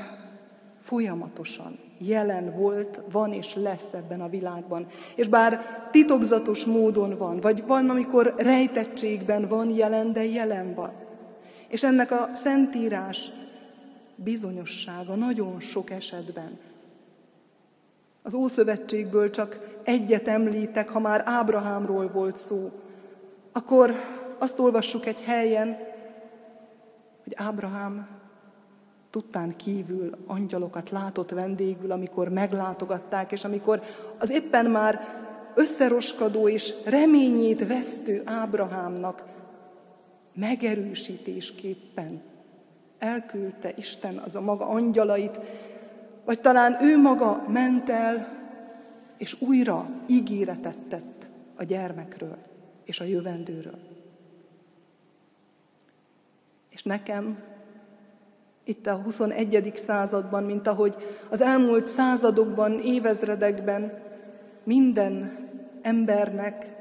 [0.80, 4.86] folyamatosan jelen volt, van és lesz ebben a világban.
[5.16, 10.92] És bár titokzatos módon van, vagy van, amikor rejtettségben van jelen, de jelen van.
[11.68, 13.30] És ennek a szentírás
[14.16, 16.58] bizonyossága nagyon sok esetben.
[18.22, 22.70] Az Ószövetségből csak egyet említek, ha már Ábrahámról volt szó,
[23.52, 23.94] akkor
[24.38, 25.78] azt olvassuk egy helyen,
[27.22, 28.08] hogy Ábrahám
[29.10, 33.82] tudtán kívül angyalokat látott vendégül, amikor meglátogatták, és amikor
[34.18, 35.00] az éppen már
[35.54, 39.22] összeroskadó és reményét vesztő Ábrahámnak
[40.34, 42.22] megerősítésképpen
[43.04, 45.38] elküldte Isten az a maga angyalait,
[46.24, 48.42] vagy talán ő maga ment el,
[49.18, 52.36] és újra ígéretet tett a gyermekről
[52.84, 53.78] és a jövendőről.
[56.70, 57.38] És nekem
[58.64, 59.72] itt a 21.
[59.86, 60.96] században, mint ahogy
[61.28, 64.02] az elmúlt századokban, évezredekben
[64.62, 65.38] minden
[65.82, 66.74] embernek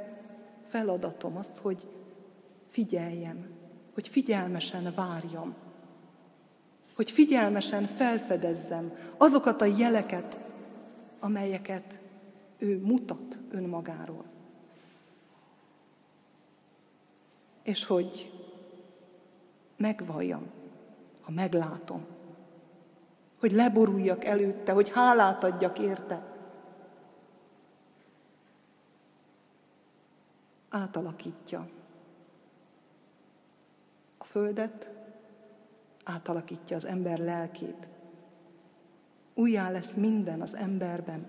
[0.68, 1.88] feladatom az, hogy
[2.70, 3.50] figyeljem,
[3.94, 5.56] hogy figyelmesen várjam,
[6.96, 10.38] hogy figyelmesen felfedezzem azokat a jeleket,
[11.20, 12.00] amelyeket
[12.58, 14.26] ő mutat önmagáról.
[17.64, 18.32] És hogy
[19.78, 20.52] megvalljam,
[21.22, 22.06] ha meglátom.
[23.40, 26.32] Hogy leboruljak előtte, hogy hálát adjak érte.
[30.70, 31.68] Átalakítja
[34.18, 34.90] a földet,
[36.04, 37.88] átalakítja az ember lelkét.
[39.34, 41.28] Újjá lesz minden az emberben.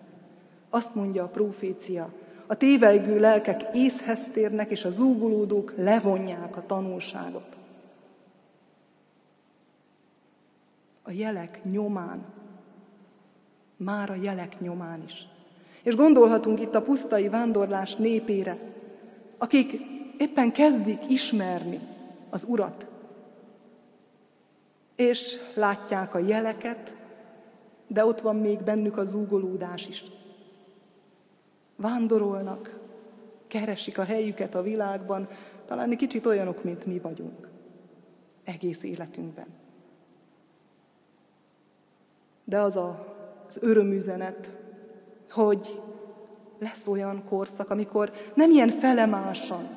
[0.70, 2.12] Azt mondja a profécia,
[2.46, 7.56] a tévelygő lelkek észhez térnek, és a zúgulódók levonják a tanulságot.
[11.06, 12.24] a jelek nyomán,
[13.76, 15.26] már a jelek nyomán is.
[15.82, 18.58] És gondolhatunk itt a pusztai vándorlás népére,
[19.38, 19.80] akik
[20.18, 21.80] éppen kezdik ismerni
[22.30, 22.86] az Urat,
[24.96, 26.94] és látják a jeleket,
[27.86, 30.04] de ott van még bennük a zúgolódás is.
[31.76, 32.78] Vándorolnak,
[33.46, 35.28] keresik a helyüket a világban,
[35.66, 37.48] talán egy kicsit olyanok, mint mi vagyunk
[38.44, 39.46] egész életünkben.
[42.44, 43.16] De az a,
[43.48, 44.50] az örömüzenet,
[45.30, 45.82] hogy
[46.58, 49.68] lesz olyan korszak, amikor nem ilyen felemásan,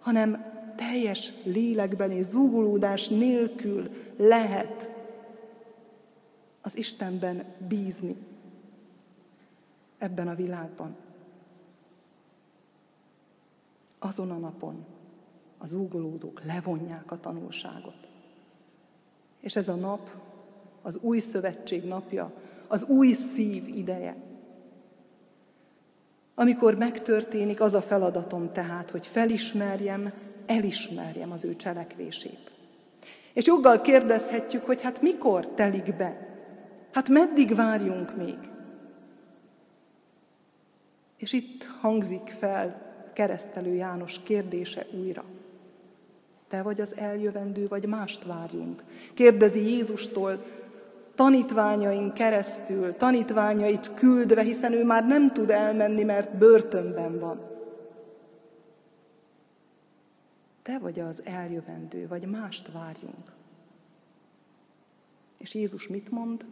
[0.00, 0.44] hanem
[0.76, 3.88] teljes lélekben és zúgulódás nélkül
[4.18, 4.88] lehet
[6.60, 8.16] az Istenben bízni
[9.98, 10.96] ebben a világban.
[13.98, 14.84] Azon a napon
[15.58, 18.08] az úgolódók levonják a tanulságot.
[19.40, 20.10] És ez a nap
[20.82, 22.32] az új szövetség napja,
[22.66, 24.16] az új szív ideje.
[26.34, 30.12] Amikor megtörténik, az a feladatom tehát, hogy felismerjem,
[30.46, 32.57] elismerjem az ő cselekvését.
[33.32, 36.28] És joggal kérdezhetjük, hogy hát mikor telik be?
[36.92, 38.38] Hát meddig várjunk még?
[41.18, 45.24] És itt hangzik fel keresztelő János kérdése újra.
[46.48, 48.82] Te vagy az eljövendő, vagy mást várjunk?
[49.14, 50.44] Kérdezi Jézustól,
[51.14, 57.47] tanítványain keresztül, tanítványait küldve, hiszen ő már nem tud elmenni, mert börtönben van.
[60.68, 63.32] Te vagy az eljövendő, vagy mást várjunk.
[65.38, 66.46] És Jézus mit mond?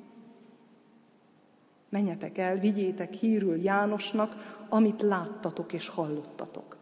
[1.88, 4.32] Menjetek el, vigyétek hírül Jánosnak,
[4.68, 6.76] amit láttatok és hallottatok.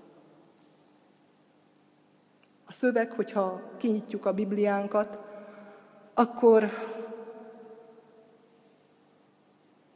[2.64, 5.18] A szöveg, hogyha kinyitjuk a Bibliánkat,
[6.14, 6.70] akkor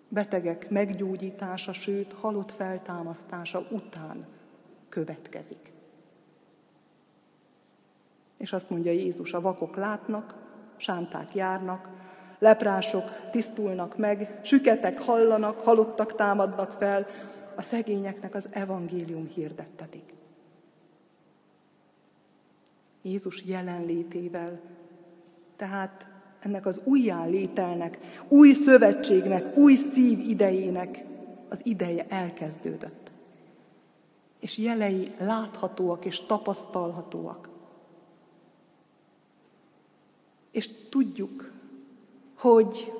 [0.08, 4.26] betegek meggyógyítása, sőt halott feltámasztása után
[4.88, 5.76] következik.
[8.38, 10.34] És azt mondja Jézus, a vakok látnak,
[10.76, 11.88] sánták járnak,
[12.38, 17.06] leprások tisztulnak meg, süketek hallanak, halottak támadnak fel,
[17.56, 20.14] a szegényeknek az evangélium hirdettetik.
[23.02, 24.60] Jézus jelenlétével,
[25.56, 26.06] tehát
[26.40, 31.04] ennek az újjálételnek, új szövetségnek, új szív idejének
[31.48, 33.10] az ideje elkezdődött.
[34.40, 37.48] És jelei láthatóak és tapasztalhatóak.
[40.50, 41.50] És tudjuk,
[42.38, 42.92] hogy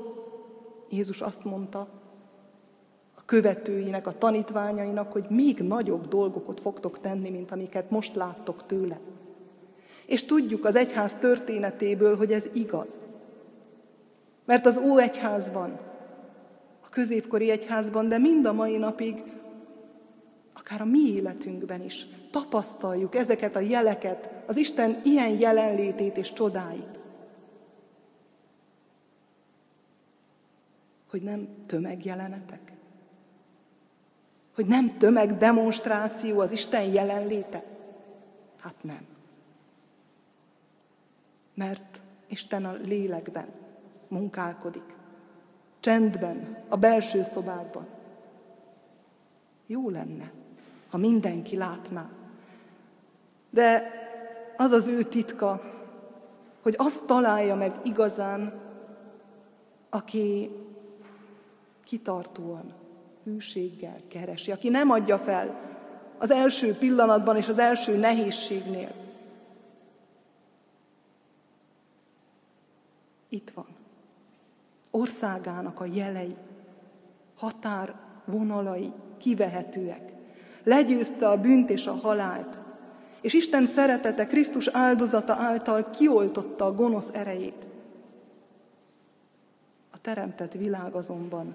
[0.90, 1.88] Jézus azt mondta
[3.16, 9.00] a követőinek, a tanítványainak, hogy még nagyobb dolgokat fogtok tenni, mint amiket most láttok tőle.
[10.06, 13.00] És tudjuk az egyház történetéből, hogy ez igaz.
[14.44, 15.78] Mert az Óegyházban,
[16.84, 19.22] a középkori egyházban, de mind a mai napig,
[20.54, 26.97] akár a mi életünkben is tapasztaljuk ezeket a jeleket, az Isten ilyen jelenlétét és csodáit.
[31.10, 32.72] Hogy nem tömegjelenetek?
[34.54, 37.64] Hogy nem tömegdemonstráció az Isten jelenléte?
[38.60, 39.06] Hát nem.
[41.54, 43.48] Mert Isten a lélekben
[44.08, 44.96] munkálkodik.
[45.80, 47.86] Csendben, a belső szobákban.
[49.66, 50.32] Jó lenne,
[50.90, 52.10] ha mindenki látná.
[53.50, 53.92] De
[54.56, 55.62] az az ő titka,
[56.62, 58.60] hogy azt találja meg igazán,
[59.90, 60.50] aki
[61.88, 62.72] kitartóan,
[63.24, 65.60] hűséggel keresi, aki nem adja fel
[66.18, 68.92] az első pillanatban és az első nehézségnél.
[73.28, 73.66] Itt van
[74.90, 76.36] országának a jelei,
[77.36, 80.12] határvonalai kivehetőek.
[80.62, 82.58] Legyőzte a bűnt és a halált,
[83.20, 87.66] és Isten szeretete Krisztus áldozata által kioltotta a gonosz erejét.
[89.90, 91.54] A teremtett világ azonban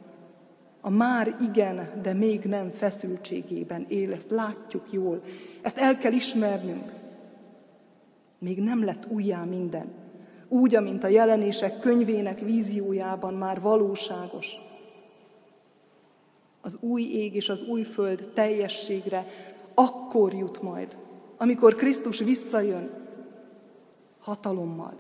[0.86, 5.22] a már igen, de még nem feszültségében él, ezt látjuk jól,
[5.62, 6.92] ezt el kell ismernünk.
[8.40, 10.02] Még nem lett újjá minden
[10.54, 14.52] úgy, amint a jelenések könyvének víziójában már valóságos.
[16.62, 19.28] Az új ég és az új föld teljességre
[19.74, 20.98] akkor jut majd,
[21.38, 22.90] amikor Krisztus visszajön
[24.20, 24.94] hatalommal.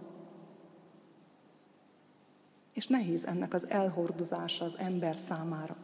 [2.73, 5.75] És nehéz ennek az elhordozása az ember számára.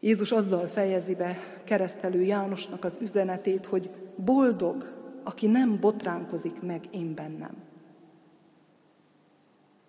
[0.00, 7.14] Jézus azzal fejezi be keresztelő Jánosnak az üzenetét, hogy boldog aki nem botránkozik meg én
[7.14, 7.62] bennem.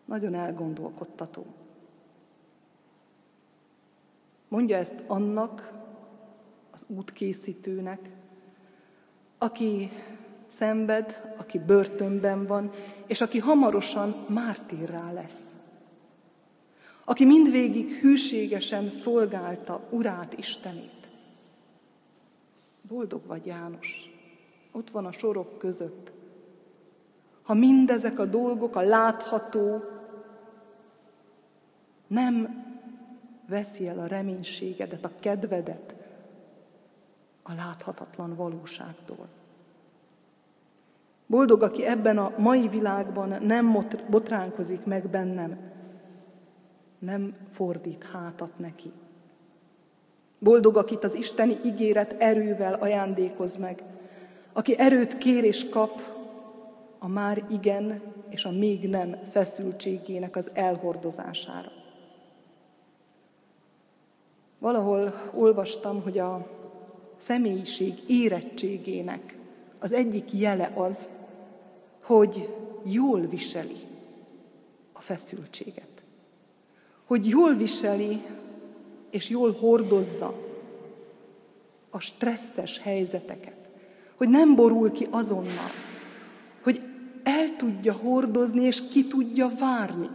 [0.06, 1.46] Nagyon elgondolkodtató.
[4.48, 5.80] Mondja ezt annak,
[6.72, 8.10] az útkészítőnek,
[9.38, 9.92] aki
[10.58, 12.72] szenved, aki börtönben van,
[13.08, 15.42] és aki hamarosan mártírrá lesz.
[17.06, 21.10] Aki mindvégig hűségesen szolgálta Urát Istenét.
[22.82, 24.12] Boldog vagy János,
[24.72, 26.12] ott van a sorok között.
[27.42, 29.84] Ha mindezek a dolgok, a látható,
[32.08, 32.64] nem
[33.48, 35.96] veszi el a reménységedet, a kedvedet
[37.44, 39.28] a láthatatlan valóságtól.
[41.32, 43.78] Boldog, aki ebben a mai világban nem
[44.10, 45.60] botránkozik meg bennem,
[47.00, 48.92] nem fordít hátat neki.
[50.40, 53.84] Boldog, akit az isteni ígéret erővel ajándékoz meg,
[54.54, 56.02] aki erőt kér és kap
[57.00, 61.72] a már igen és a még nem feszültségének az elhordozására.
[64.60, 66.48] Valahol olvastam, hogy a
[67.18, 69.38] személyiség érettségének
[69.80, 71.12] az egyik jele az,
[72.12, 72.50] hogy
[72.84, 73.78] jól viseli
[74.94, 76.04] a feszültséget.
[77.06, 78.22] Hogy jól viseli
[79.10, 80.34] és jól hordozza
[81.90, 83.56] a stresszes helyzeteket.
[84.16, 85.72] Hogy nem borul ki azonnal.
[86.64, 86.82] Hogy
[87.24, 90.10] el tudja hordozni és ki tudja várni.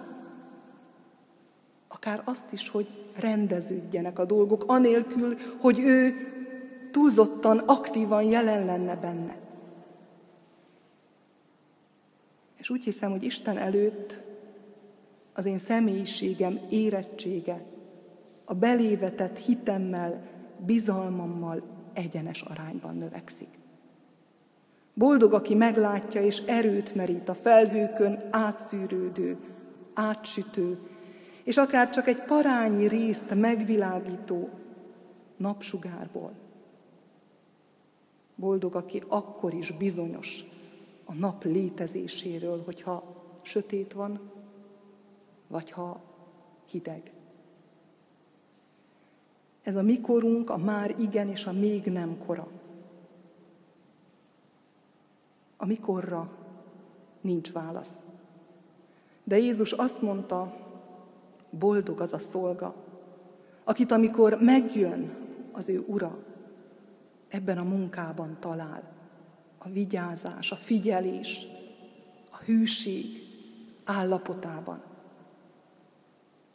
[1.88, 6.14] Akár azt is, hogy rendeződjenek a dolgok, anélkül, hogy ő
[6.92, 9.45] túlzottan, aktívan jelen lenne benne.
[12.66, 14.20] És úgy hiszem, hogy Isten előtt
[15.32, 17.64] az én személyiségem érettsége,
[18.44, 20.22] a belévetett hitemmel,
[20.58, 21.62] bizalmammal
[21.92, 23.48] egyenes arányban növekszik.
[24.94, 29.38] Boldog, aki meglátja és erőt merít a felhőkön átszűrődő,
[29.94, 30.78] átsütő,
[31.44, 34.48] és akár csak egy parányi részt megvilágító
[35.36, 36.32] napsugárból.
[38.34, 40.44] Boldog, aki akkor is bizonyos
[41.06, 44.30] a nap létezéséről, hogyha sötét van,
[45.46, 46.00] vagy ha
[46.66, 47.12] hideg.
[49.62, 52.48] Ez a mikorunk, a már igen és a még nem kora.
[55.56, 56.30] A mikorra
[57.20, 58.02] nincs válasz.
[59.24, 60.56] De Jézus azt mondta,
[61.50, 62.74] boldog az a szolga,
[63.64, 65.16] akit amikor megjön
[65.52, 66.18] az ő ura,
[67.28, 68.95] ebben a munkában talál.
[69.66, 71.46] A vigyázás, a figyelés,
[72.30, 73.06] a hűség
[73.84, 74.82] állapotában.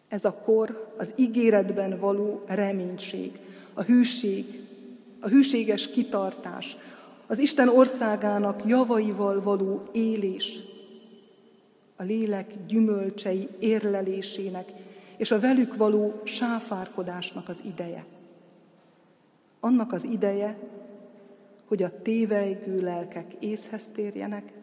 [0.07, 3.39] Ez a kor az ígéretben való reménység,
[3.74, 4.68] a hűség,
[5.20, 6.78] a hűséges kitartás,
[7.28, 10.59] az Isten országának javaival való élés,
[11.95, 14.72] a lélek gyümölcsei érlelésének
[15.18, 18.05] és a velük való sáfárkodásnak az ideje.
[19.59, 20.57] Annak az ideje,
[21.72, 24.53] hogy a tévejgő lelkek észhez térjenek,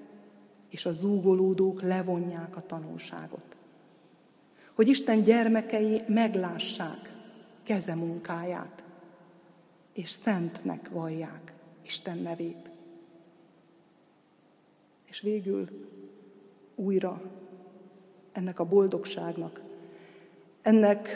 [0.70, 3.56] és a zúgolódók levonják a tanulságot
[4.78, 7.12] hogy Isten gyermekei meglássák
[7.62, 8.82] keze munkáját,
[9.92, 11.52] és szentnek vallják
[11.84, 12.70] Isten nevét.
[15.04, 15.68] És végül
[16.74, 17.22] újra
[18.32, 19.61] ennek a boldogságnak,
[20.62, 21.09] ennek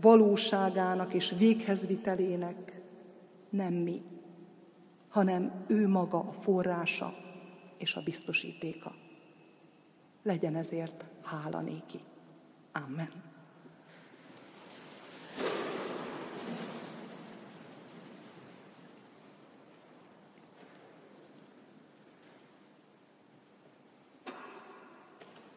[0.00, 2.80] valóságának és véghezvitelének
[3.48, 4.02] nem mi,
[5.14, 7.14] hanem ő maga a forrása
[7.76, 8.94] és a biztosítéka.
[10.22, 12.00] Legyen ezért hála néki.
[12.72, 13.22] Amen.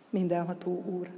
[0.09, 1.11] Mindenható Úr,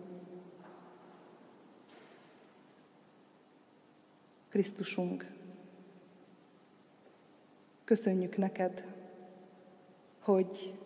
[4.50, 5.39] Krisztusunk,
[7.90, 8.84] köszönjük neked,
[10.20, 10.80] hogy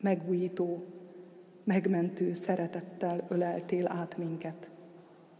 [0.00, 0.84] megújító
[1.64, 4.70] megmentő szeretettel öleltél át minket.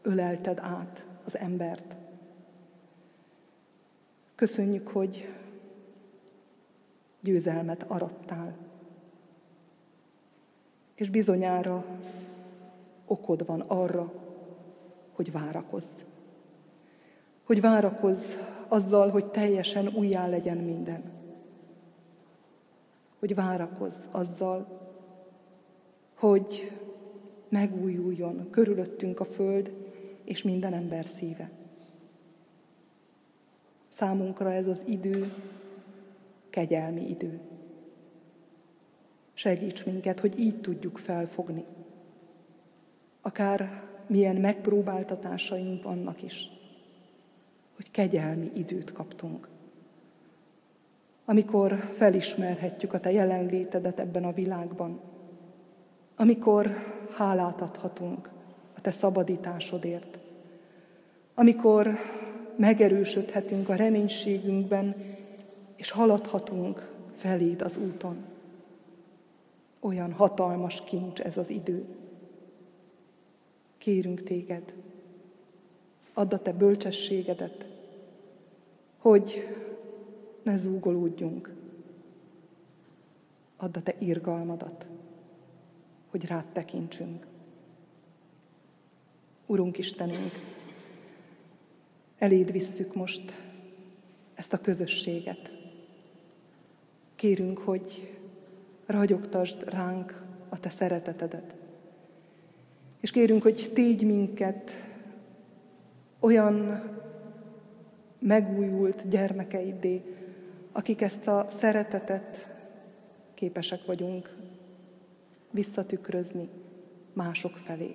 [0.03, 1.95] Ölelted át az embert.
[4.35, 5.35] Köszönjük, hogy
[7.21, 8.57] győzelmet arattál.
[10.95, 11.85] És bizonyára
[13.07, 14.13] okod van arra,
[15.13, 15.93] hogy várakozz.
[17.45, 18.35] Hogy várakozz
[18.69, 21.03] azzal, hogy teljesen újjá legyen minden.
[23.19, 24.67] Hogy várakozz azzal,
[26.15, 26.73] hogy
[27.49, 29.73] megújuljon körülöttünk a föld
[30.25, 31.51] és minden ember szíve.
[33.89, 35.33] Számunkra ez az idő
[36.51, 37.41] kegyelmi idő.
[39.35, 41.65] Segíts minket, hogy így tudjuk felfogni.
[43.21, 46.51] Akár milyen megpróbáltatásaink vannak is,
[47.77, 49.49] hogy kegyelmi időt kaptunk.
[51.25, 55.01] Amikor felismerhetjük a Te jelenlétedet ebben a világban,
[56.17, 56.71] amikor
[57.17, 58.31] hálát adhatunk
[58.77, 60.19] a Te szabadításodért,
[61.35, 61.99] amikor
[62.57, 64.95] megerősödhetünk a reménységünkben,
[65.77, 68.25] és haladhatunk feléd az úton.
[69.81, 71.85] Olyan hatalmas kincs ez az idő.
[73.79, 74.75] Kérünk téged,
[76.17, 77.67] add a te bölcsességedet,
[78.99, 79.49] hogy
[80.43, 81.55] ne zúgolódjunk.
[83.57, 84.87] Add a te irgalmadat
[86.17, 87.27] hogy rád tekintsünk.
[89.47, 90.33] Urunk Istenünk,
[92.19, 93.35] eléd visszük most
[94.35, 95.51] ezt a közösséget.
[97.15, 98.17] Kérünk, hogy
[98.87, 101.55] ragyogtasd ránk a Te szeretetedet.
[103.01, 104.71] És kérünk, hogy tégy minket
[106.21, 106.83] olyan
[108.19, 110.03] megújult gyermekeiddé,
[110.73, 112.55] akik ezt a szeretetet
[113.35, 114.37] képesek vagyunk
[115.51, 116.49] visszatükrözni
[117.13, 117.95] mások felé.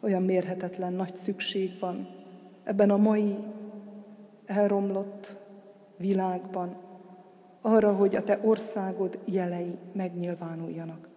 [0.00, 2.08] Olyan mérhetetlen nagy szükség van
[2.64, 3.36] ebben a mai
[4.46, 5.36] elromlott
[5.96, 6.76] világban
[7.60, 11.08] arra, hogy a te országod jelei megnyilvánuljanak.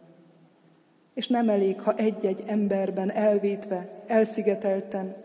[1.14, 5.16] És nem elég, ha egy-egy emberben elvétve, elszigetelten,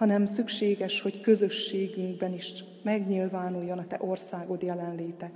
[0.00, 5.30] hanem szükséges, hogy közösségünkben is megnyilvánuljon a te országod jelenléte.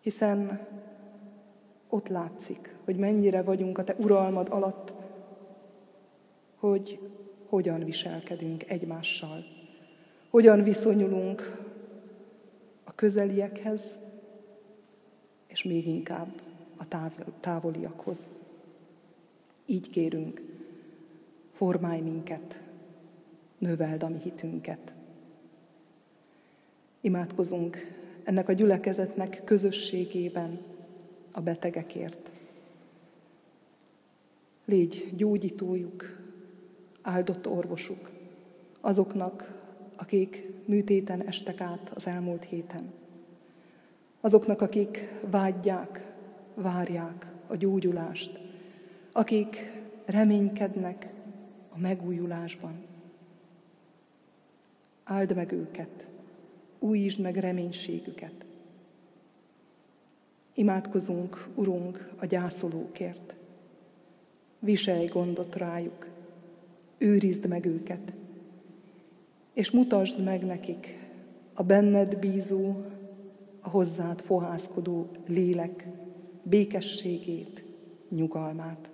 [0.00, 0.66] Hiszen
[1.88, 4.92] ott látszik, hogy mennyire vagyunk a te uralmad alatt,
[6.56, 6.98] hogy
[7.48, 9.44] hogyan viselkedünk egymással,
[10.30, 11.56] hogyan viszonyulunk
[12.84, 13.96] a közeliekhez,
[15.46, 16.40] és még inkább
[16.76, 16.84] a
[17.40, 18.28] távoliakhoz.
[19.66, 20.42] Így kérünk,
[21.52, 22.59] formálj minket,
[23.60, 24.92] növeld a mi hitünket.
[27.00, 30.58] Imádkozunk ennek a gyülekezetnek közösségében
[31.32, 32.30] a betegekért.
[34.64, 36.18] Légy gyógyítójuk,
[37.02, 38.10] áldott orvosuk,
[38.80, 39.58] azoknak,
[39.96, 42.92] akik műtéten estek át az elmúlt héten.
[44.20, 46.12] Azoknak, akik vágyják,
[46.54, 48.40] várják a gyógyulást,
[49.12, 51.12] akik reménykednek
[51.68, 52.89] a megújulásban.
[55.10, 56.06] Áld meg őket,
[56.78, 58.44] újítsd meg reménységüket.
[60.54, 63.34] Imádkozunk, Urunk, a gyászolókért.
[64.58, 66.08] Viselj gondot rájuk,
[66.98, 68.12] őrizd meg őket,
[69.52, 70.98] és mutasd meg nekik
[71.54, 72.74] a benned bízó,
[73.60, 75.86] a hozzád fohászkodó lélek
[76.42, 77.64] békességét,
[78.08, 78.90] nyugalmát.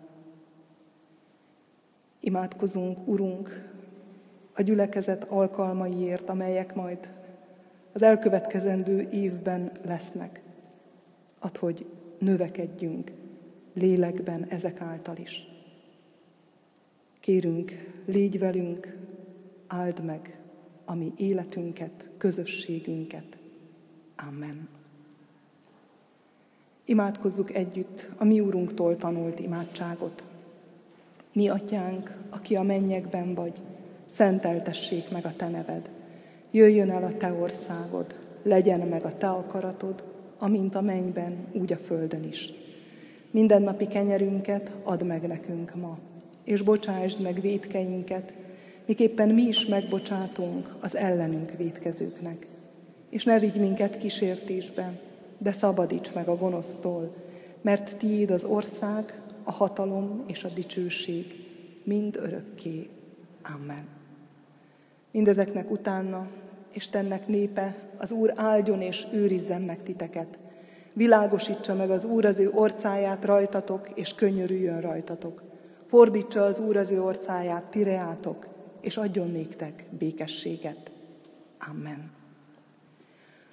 [2.20, 3.74] Imádkozunk, Urunk,
[4.56, 7.08] a gyülekezet alkalmaiért, amelyek majd
[7.92, 10.40] az elkövetkezendő évben lesznek.
[11.38, 11.86] Add, hogy
[12.18, 13.12] növekedjünk
[13.72, 15.48] lélekben ezek által is.
[17.20, 17.72] Kérünk,
[18.04, 18.96] légy velünk,
[19.66, 20.38] áld meg
[20.84, 23.36] a mi életünket, közösségünket.
[24.28, 24.68] Amen.
[26.84, 30.24] Imádkozzuk együtt a mi úrunktól tanult imádságot.
[31.32, 33.60] Mi atyánk, aki a mennyekben vagy,
[34.06, 35.90] szenteltessék meg a te neved.
[36.50, 40.04] Jöjjön el a te országod, legyen meg a te akaratod,
[40.38, 42.52] amint a mennyben, úgy a földön is.
[43.30, 45.98] Minden napi kenyerünket add meg nekünk ma,
[46.44, 48.32] és bocsásd meg védkeinket,
[48.86, 52.46] miképpen mi is megbocsátunk az ellenünk védkezőknek.
[53.10, 55.00] És ne vigy minket kísértésbe,
[55.38, 57.14] de szabadíts meg a gonosztól,
[57.60, 61.44] mert tiéd az ország, a hatalom és a dicsőség
[61.84, 62.88] mind örökké.
[63.42, 63.95] Amen.
[65.16, 66.26] Mindezeknek utána
[66.72, 70.38] Istennek népe, az Úr áldjon és őrizzen meg titeket.
[70.92, 75.42] Világosítsa meg az Úr az ő orcáját rajtatok, és könyörüljön rajtatok.
[75.86, 78.46] Fordítsa az Úr az ő orcáját tireátok,
[78.80, 80.90] és adjon néktek békességet.
[81.70, 82.10] Amen.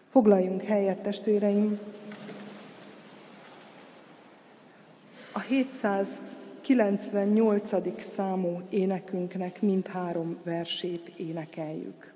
[0.09, 1.79] Foglaljunk helyet, testvéreim!
[5.33, 5.39] A
[6.63, 8.01] 798.
[8.01, 12.12] számú énekünknek mindhárom versét énekeljük.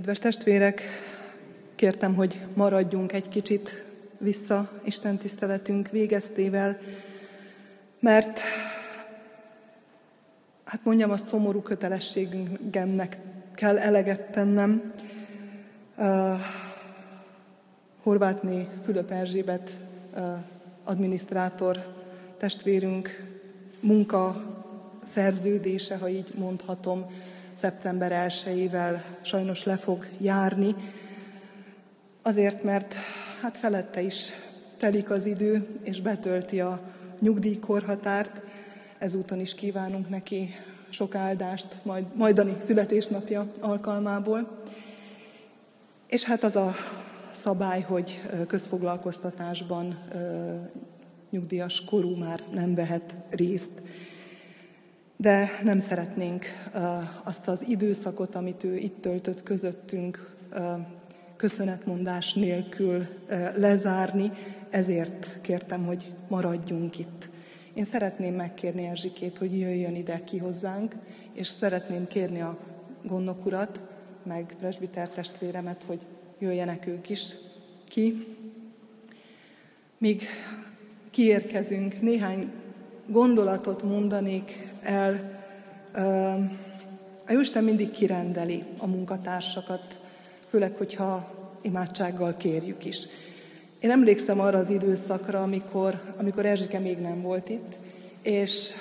[0.00, 0.82] Kedves testvérek,
[1.74, 3.84] kértem, hogy maradjunk egy kicsit
[4.18, 6.78] vissza Isten tiszteletünk végeztével,
[7.98, 8.40] mert
[10.64, 13.18] hát mondjam, a szomorú kötelességemnek
[13.54, 14.92] kell eleget tennem.
[15.96, 16.40] Uh,
[18.02, 19.78] Horvátné Fülöp Erzsébet
[20.84, 21.94] adminisztrátor
[22.38, 23.24] testvérünk
[23.80, 24.36] munka
[25.12, 27.06] szerződése, ha így mondhatom,
[27.54, 30.74] szeptember 1-ével sajnos le fog járni,
[32.22, 32.94] azért, mert
[33.42, 34.32] hát felette is
[34.78, 36.80] telik az idő, és betölti a
[37.18, 38.40] nyugdíjkorhatárt.
[38.98, 40.54] Ezúton is kívánunk neki
[40.90, 44.58] sok áldást, majd, majdani születésnapja alkalmából.
[46.06, 46.74] És hát az a
[47.32, 49.98] szabály, hogy közfoglalkoztatásban
[51.30, 53.70] nyugdíjas korú már nem vehet részt.
[55.20, 56.44] De nem szeretnénk
[57.24, 60.34] azt az időszakot, amit ő itt töltött közöttünk,
[61.36, 63.06] köszönetmondás nélkül
[63.56, 64.30] lezárni,
[64.70, 67.28] ezért kértem, hogy maradjunk itt.
[67.74, 70.94] Én szeretném megkérni Erzsikét, hogy jöjjön ide ki hozzánk,
[71.32, 72.58] és szeretném kérni a
[73.02, 73.80] gondnok urat,
[74.22, 76.00] meg presbiter testvéremet, hogy
[76.38, 77.34] jöjjenek ők is
[77.88, 78.26] ki.
[79.98, 80.22] Míg
[81.10, 82.50] kiérkezünk, néhány
[83.06, 85.38] gondolatot mondanék el.
[87.26, 90.00] A Jóisten mindig kirendeli a munkatársakat,
[90.48, 91.30] főleg, hogyha
[91.62, 93.06] imádsággal kérjük is.
[93.80, 97.78] Én emlékszem arra az időszakra, amikor, amikor Erzsike még nem volt itt,
[98.22, 98.72] és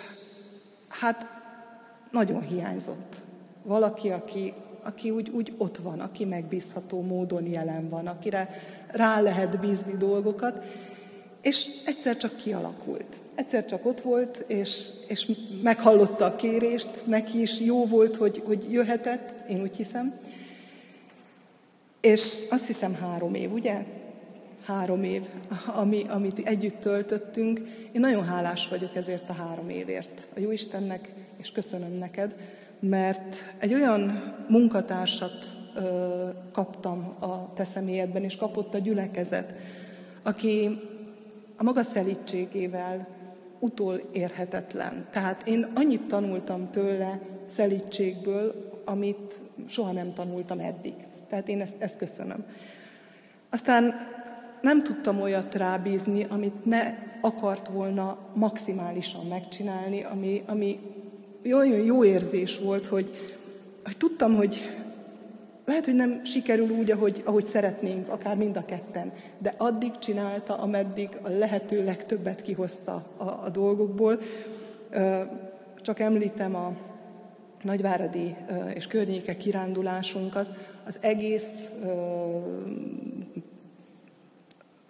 [0.87, 1.25] hát
[2.11, 3.15] nagyon hiányzott.
[3.63, 8.49] Valaki, aki, aki úgy, úgy ott van, aki megbízható módon jelen van, akire
[8.87, 10.63] rá lehet bízni dolgokat,
[11.41, 13.19] és egyszer csak kialakult.
[13.35, 15.31] Egyszer csak ott volt, és, és
[15.61, 20.19] meghallotta a kérést, neki is jó volt, hogy, hogy jöhetett, én úgy hiszem.
[22.01, 23.85] És azt hiszem három év, ugye?
[24.65, 25.21] Három év,
[25.65, 27.59] ami, amit együtt töltöttünk.
[27.91, 30.27] Én nagyon hálás vagyok ezért a három évért.
[30.35, 32.35] A jó Istennek, és köszönöm neked,
[32.79, 39.53] mert egy olyan munkatársat ö, kaptam a te személyedben, és kapott a gyülekezet,
[40.23, 40.79] aki
[41.59, 43.07] a maga szelítségével
[43.59, 45.07] utol érhetetlen.
[45.11, 49.33] Tehát én annyit tanultam tőle szelítségből, amit
[49.67, 50.93] soha nem tanultam eddig.
[51.29, 52.45] Tehát én ezt, ezt köszönöm.
[53.49, 53.93] Aztán
[54.61, 56.81] nem tudtam olyat rábízni, amit ne
[57.21, 60.79] akart volna maximálisan megcsinálni, ami, ami
[61.53, 63.35] olyan jó érzés volt, hogy,
[63.83, 64.78] hogy tudtam, hogy
[65.69, 70.55] lehet, hogy nem sikerül úgy, ahogy, ahogy szeretnénk, akár mind a ketten, de addig csinálta,
[70.55, 74.19] ameddig a lehető legtöbbet kihozta a, a dolgokból.
[75.81, 76.75] Csak említem a
[77.61, 78.35] nagyváradi
[78.73, 80.47] és környéke kirándulásunkat,
[80.85, 81.71] az egész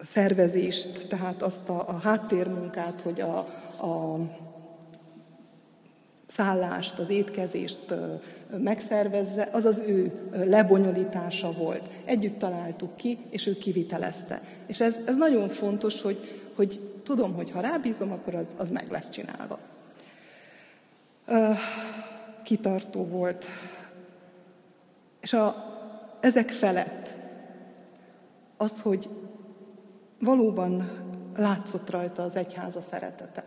[0.06, 3.38] szervezést, tehát azt a, a háttérmunkát, hogy a,
[3.86, 4.20] a
[6.30, 7.94] szállást, az étkezést
[8.58, 11.90] megszervezze, az az ő lebonyolítása volt.
[12.06, 14.42] Együtt találtuk ki, és ő kivitelezte.
[14.68, 18.92] És ez, ez nagyon fontos, hogy, hogy tudom, hogy ha rábízom, akkor az, az meg
[18.92, 19.60] lesz csinálva.
[22.44, 23.46] Kitartó volt.
[25.22, 25.56] És a,
[26.20, 27.16] ezek felett
[28.58, 29.10] az, hogy
[30.20, 30.90] valóban
[31.36, 33.44] látszott rajta az egyháza szeretete.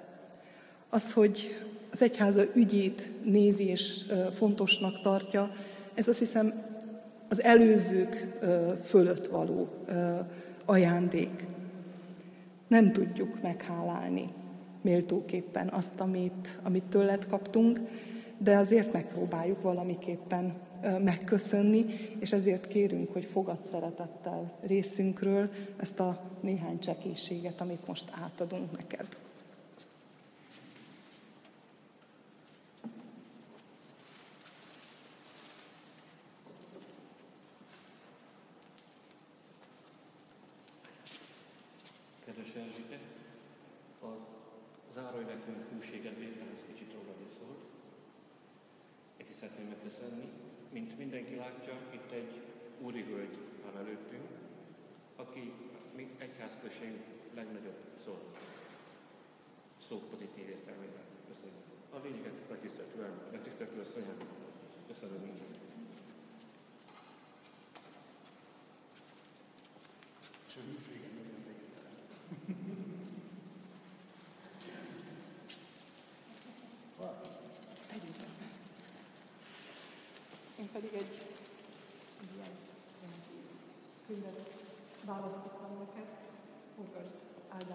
[0.90, 5.54] Az, hogy az egyháza ügyét nézi és fontosnak tartja,
[5.94, 6.52] ez azt hiszem
[7.28, 8.38] az előzők
[8.84, 9.68] fölött való
[10.64, 11.46] ajándék.
[12.68, 14.32] Nem tudjuk meghálálni
[14.80, 17.80] méltóképpen azt, amit, amit tőled kaptunk,
[18.38, 20.54] de azért megpróbáljuk valamiképpen
[20.98, 21.84] megköszönni,
[22.18, 29.06] és ezért kérünk, hogy fogad szeretettel részünkről ezt a néhány csekészséget, amit most átadunk neked.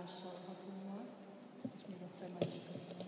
[0.08, 1.06] Áldással, haszonnal,
[1.76, 3.08] és még egyszer nagyon köszönöm.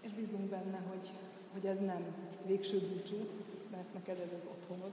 [0.00, 1.10] És bízunk benne, hogy,
[1.52, 2.04] hogy ez nem
[2.46, 3.28] végső búcsú,
[3.70, 4.92] mert neked ez az otthonod,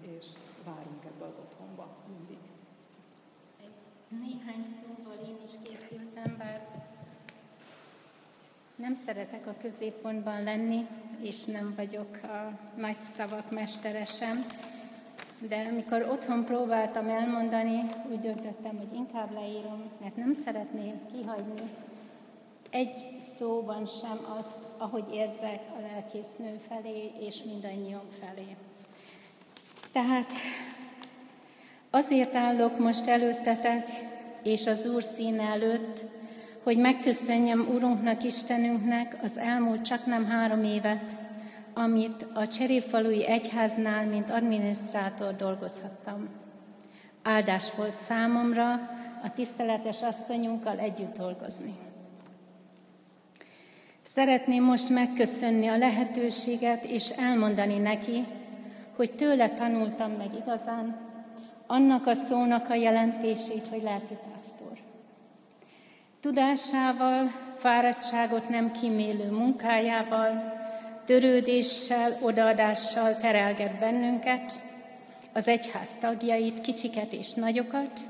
[0.00, 0.26] és
[0.64, 2.38] várunk ebbe az otthonba mindig.
[4.08, 6.86] Néhány szóval én is készültem, bár
[8.76, 10.86] nem szeretek a középpontban lenni,
[11.20, 14.46] és nem vagyok a nagy szavak mestere sem,
[15.48, 21.70] de amikor otthon próbáltam elmondani, úgy döntöttem, hogy inkább leírom, mert nem szeretnék kihagyni
[22.72, 28.56] egy szóban sem azt, ahogy érzek a lelkésznő felé, és mindannyiunk felé.
[29.92, 30.30] Tehát
[31.90, 33.88] azért állok most előttetek,
[34.42, 36.04] és az Úr színe előtt,
[36.62, 41.21] hogy megköszönjem Urunknak, Istenünknek az elmúlt csak nem három évet,
[41.74, 46.28] amit a Cserépfalui Egyháznál, mint adminisztrátor dolgozhattam.
[47.22, 48.70] Áldás volt számomra
[49.22, 51.74] a tiszteletes asszonyunkkal együtt dolgozni.
[54.02, 58.24] Szeretném most megköszönni a lehetőséget, és elmondani neki,
[58.96, 61.10] hogy tőle tanultam meg igazán
[61.66, 64.78] annak a szónak a jelentését, hogy lelkipásztor.
[66.20, 70.60] Tudásával, fáradtságot nem kimélő munkájával,
[71.04, 74.52] törődéssel, odaadással terelget bennünket,
[75.32, 78.00] az egyház tagjait, kicsiket és nagyokat,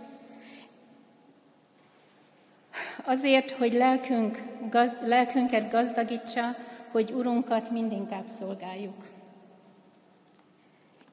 [3.05, 6.55] azért, hogy lelkünk, gaz, lelkünket gazdagítsa,
[6.91, 9.07] hogy Urunkat mindinkább szolgáljuk.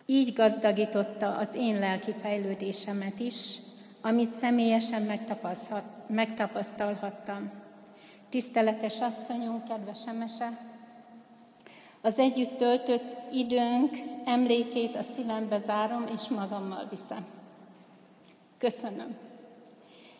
[0.05, 3.55] Így gazdagította az én lelki fejlődésemet is,
[4.01, 5.19] amit személyesen
[6.07, 7.51] megtapasztalhattam.
[8.30, 10.49] Tiszteletes asszonyunk, kedves Emese,
[12.02, 13.91] az együtt töltött időnk
[14.26, 17.26] emlékét a szívembe zárom, és magammal viszem.
[18.58, 19.18] Köszönöm.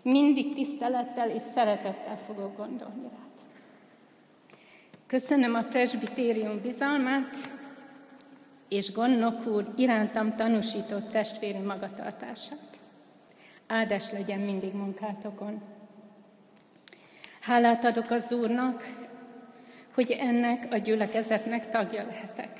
[0.02, 3.30] Mindig tisztelettel és szeretettel fogok gondolni rád.
[5.08, 7.38] Köszönöm a presbitérium bizalmát,
[8.68, 12.80] és Gonnok úr irántam tanúsított testvéri magatartását.
[13.68, 15.62] Áldás legyen mindig munkátokon.
[17.42, 19.09] Hálát adok az Úrnak,
[20.00, 22.60] hogy ennek a gyülekezetnek tagja lehetek.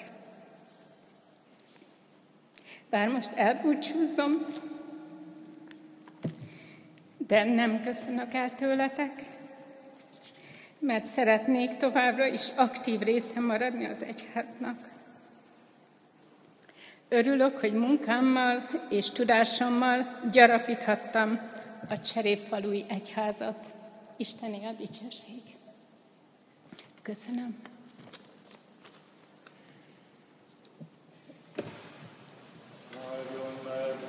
[2.90, 4.46] Bár most elbúcsúzom,
[7.18, 9.12] de nem köszönök el tőletek,
[10.80, 14.90] mert szeretnék továbbra is aktív része maradni az egyháznak.
[17.10, 21.40] Örülök, hogy munkámmal és tudásommal gyarapíthattam
[21.90, 23.74] a cserépfalui egyházat.
[24.18, 25.58] Isteni a dicsőség.
[27.10, 27.56] Köszönöm.
[33.90, 34.09] hadd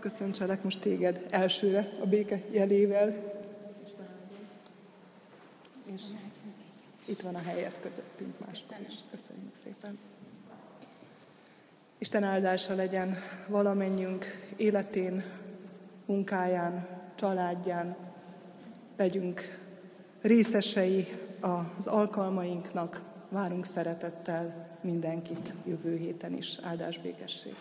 [0.00, 3.38] köszöntselek most téged elsőre a béke jelével.
[5.94, 6.02] És
[7.06, 8.94] itt van a helyet közöttünk máskor is.
[9.10, 9.98] Köszönjük szépen.
[11.98, 13.16] Isten áldása legyen
[13.48, 14.24] valamennyünk
[14.56, 15.24] életén,
[16.06, 17.96] munkáján, családján.
[18.96, 19.58] Legyünk
[20.20, 21.08] részesei
[21.40, 26.58] az alkalmainknak, várunk szeretettel mindenkit jövő héten is.
[26.62, 27.54] Áldás békesség!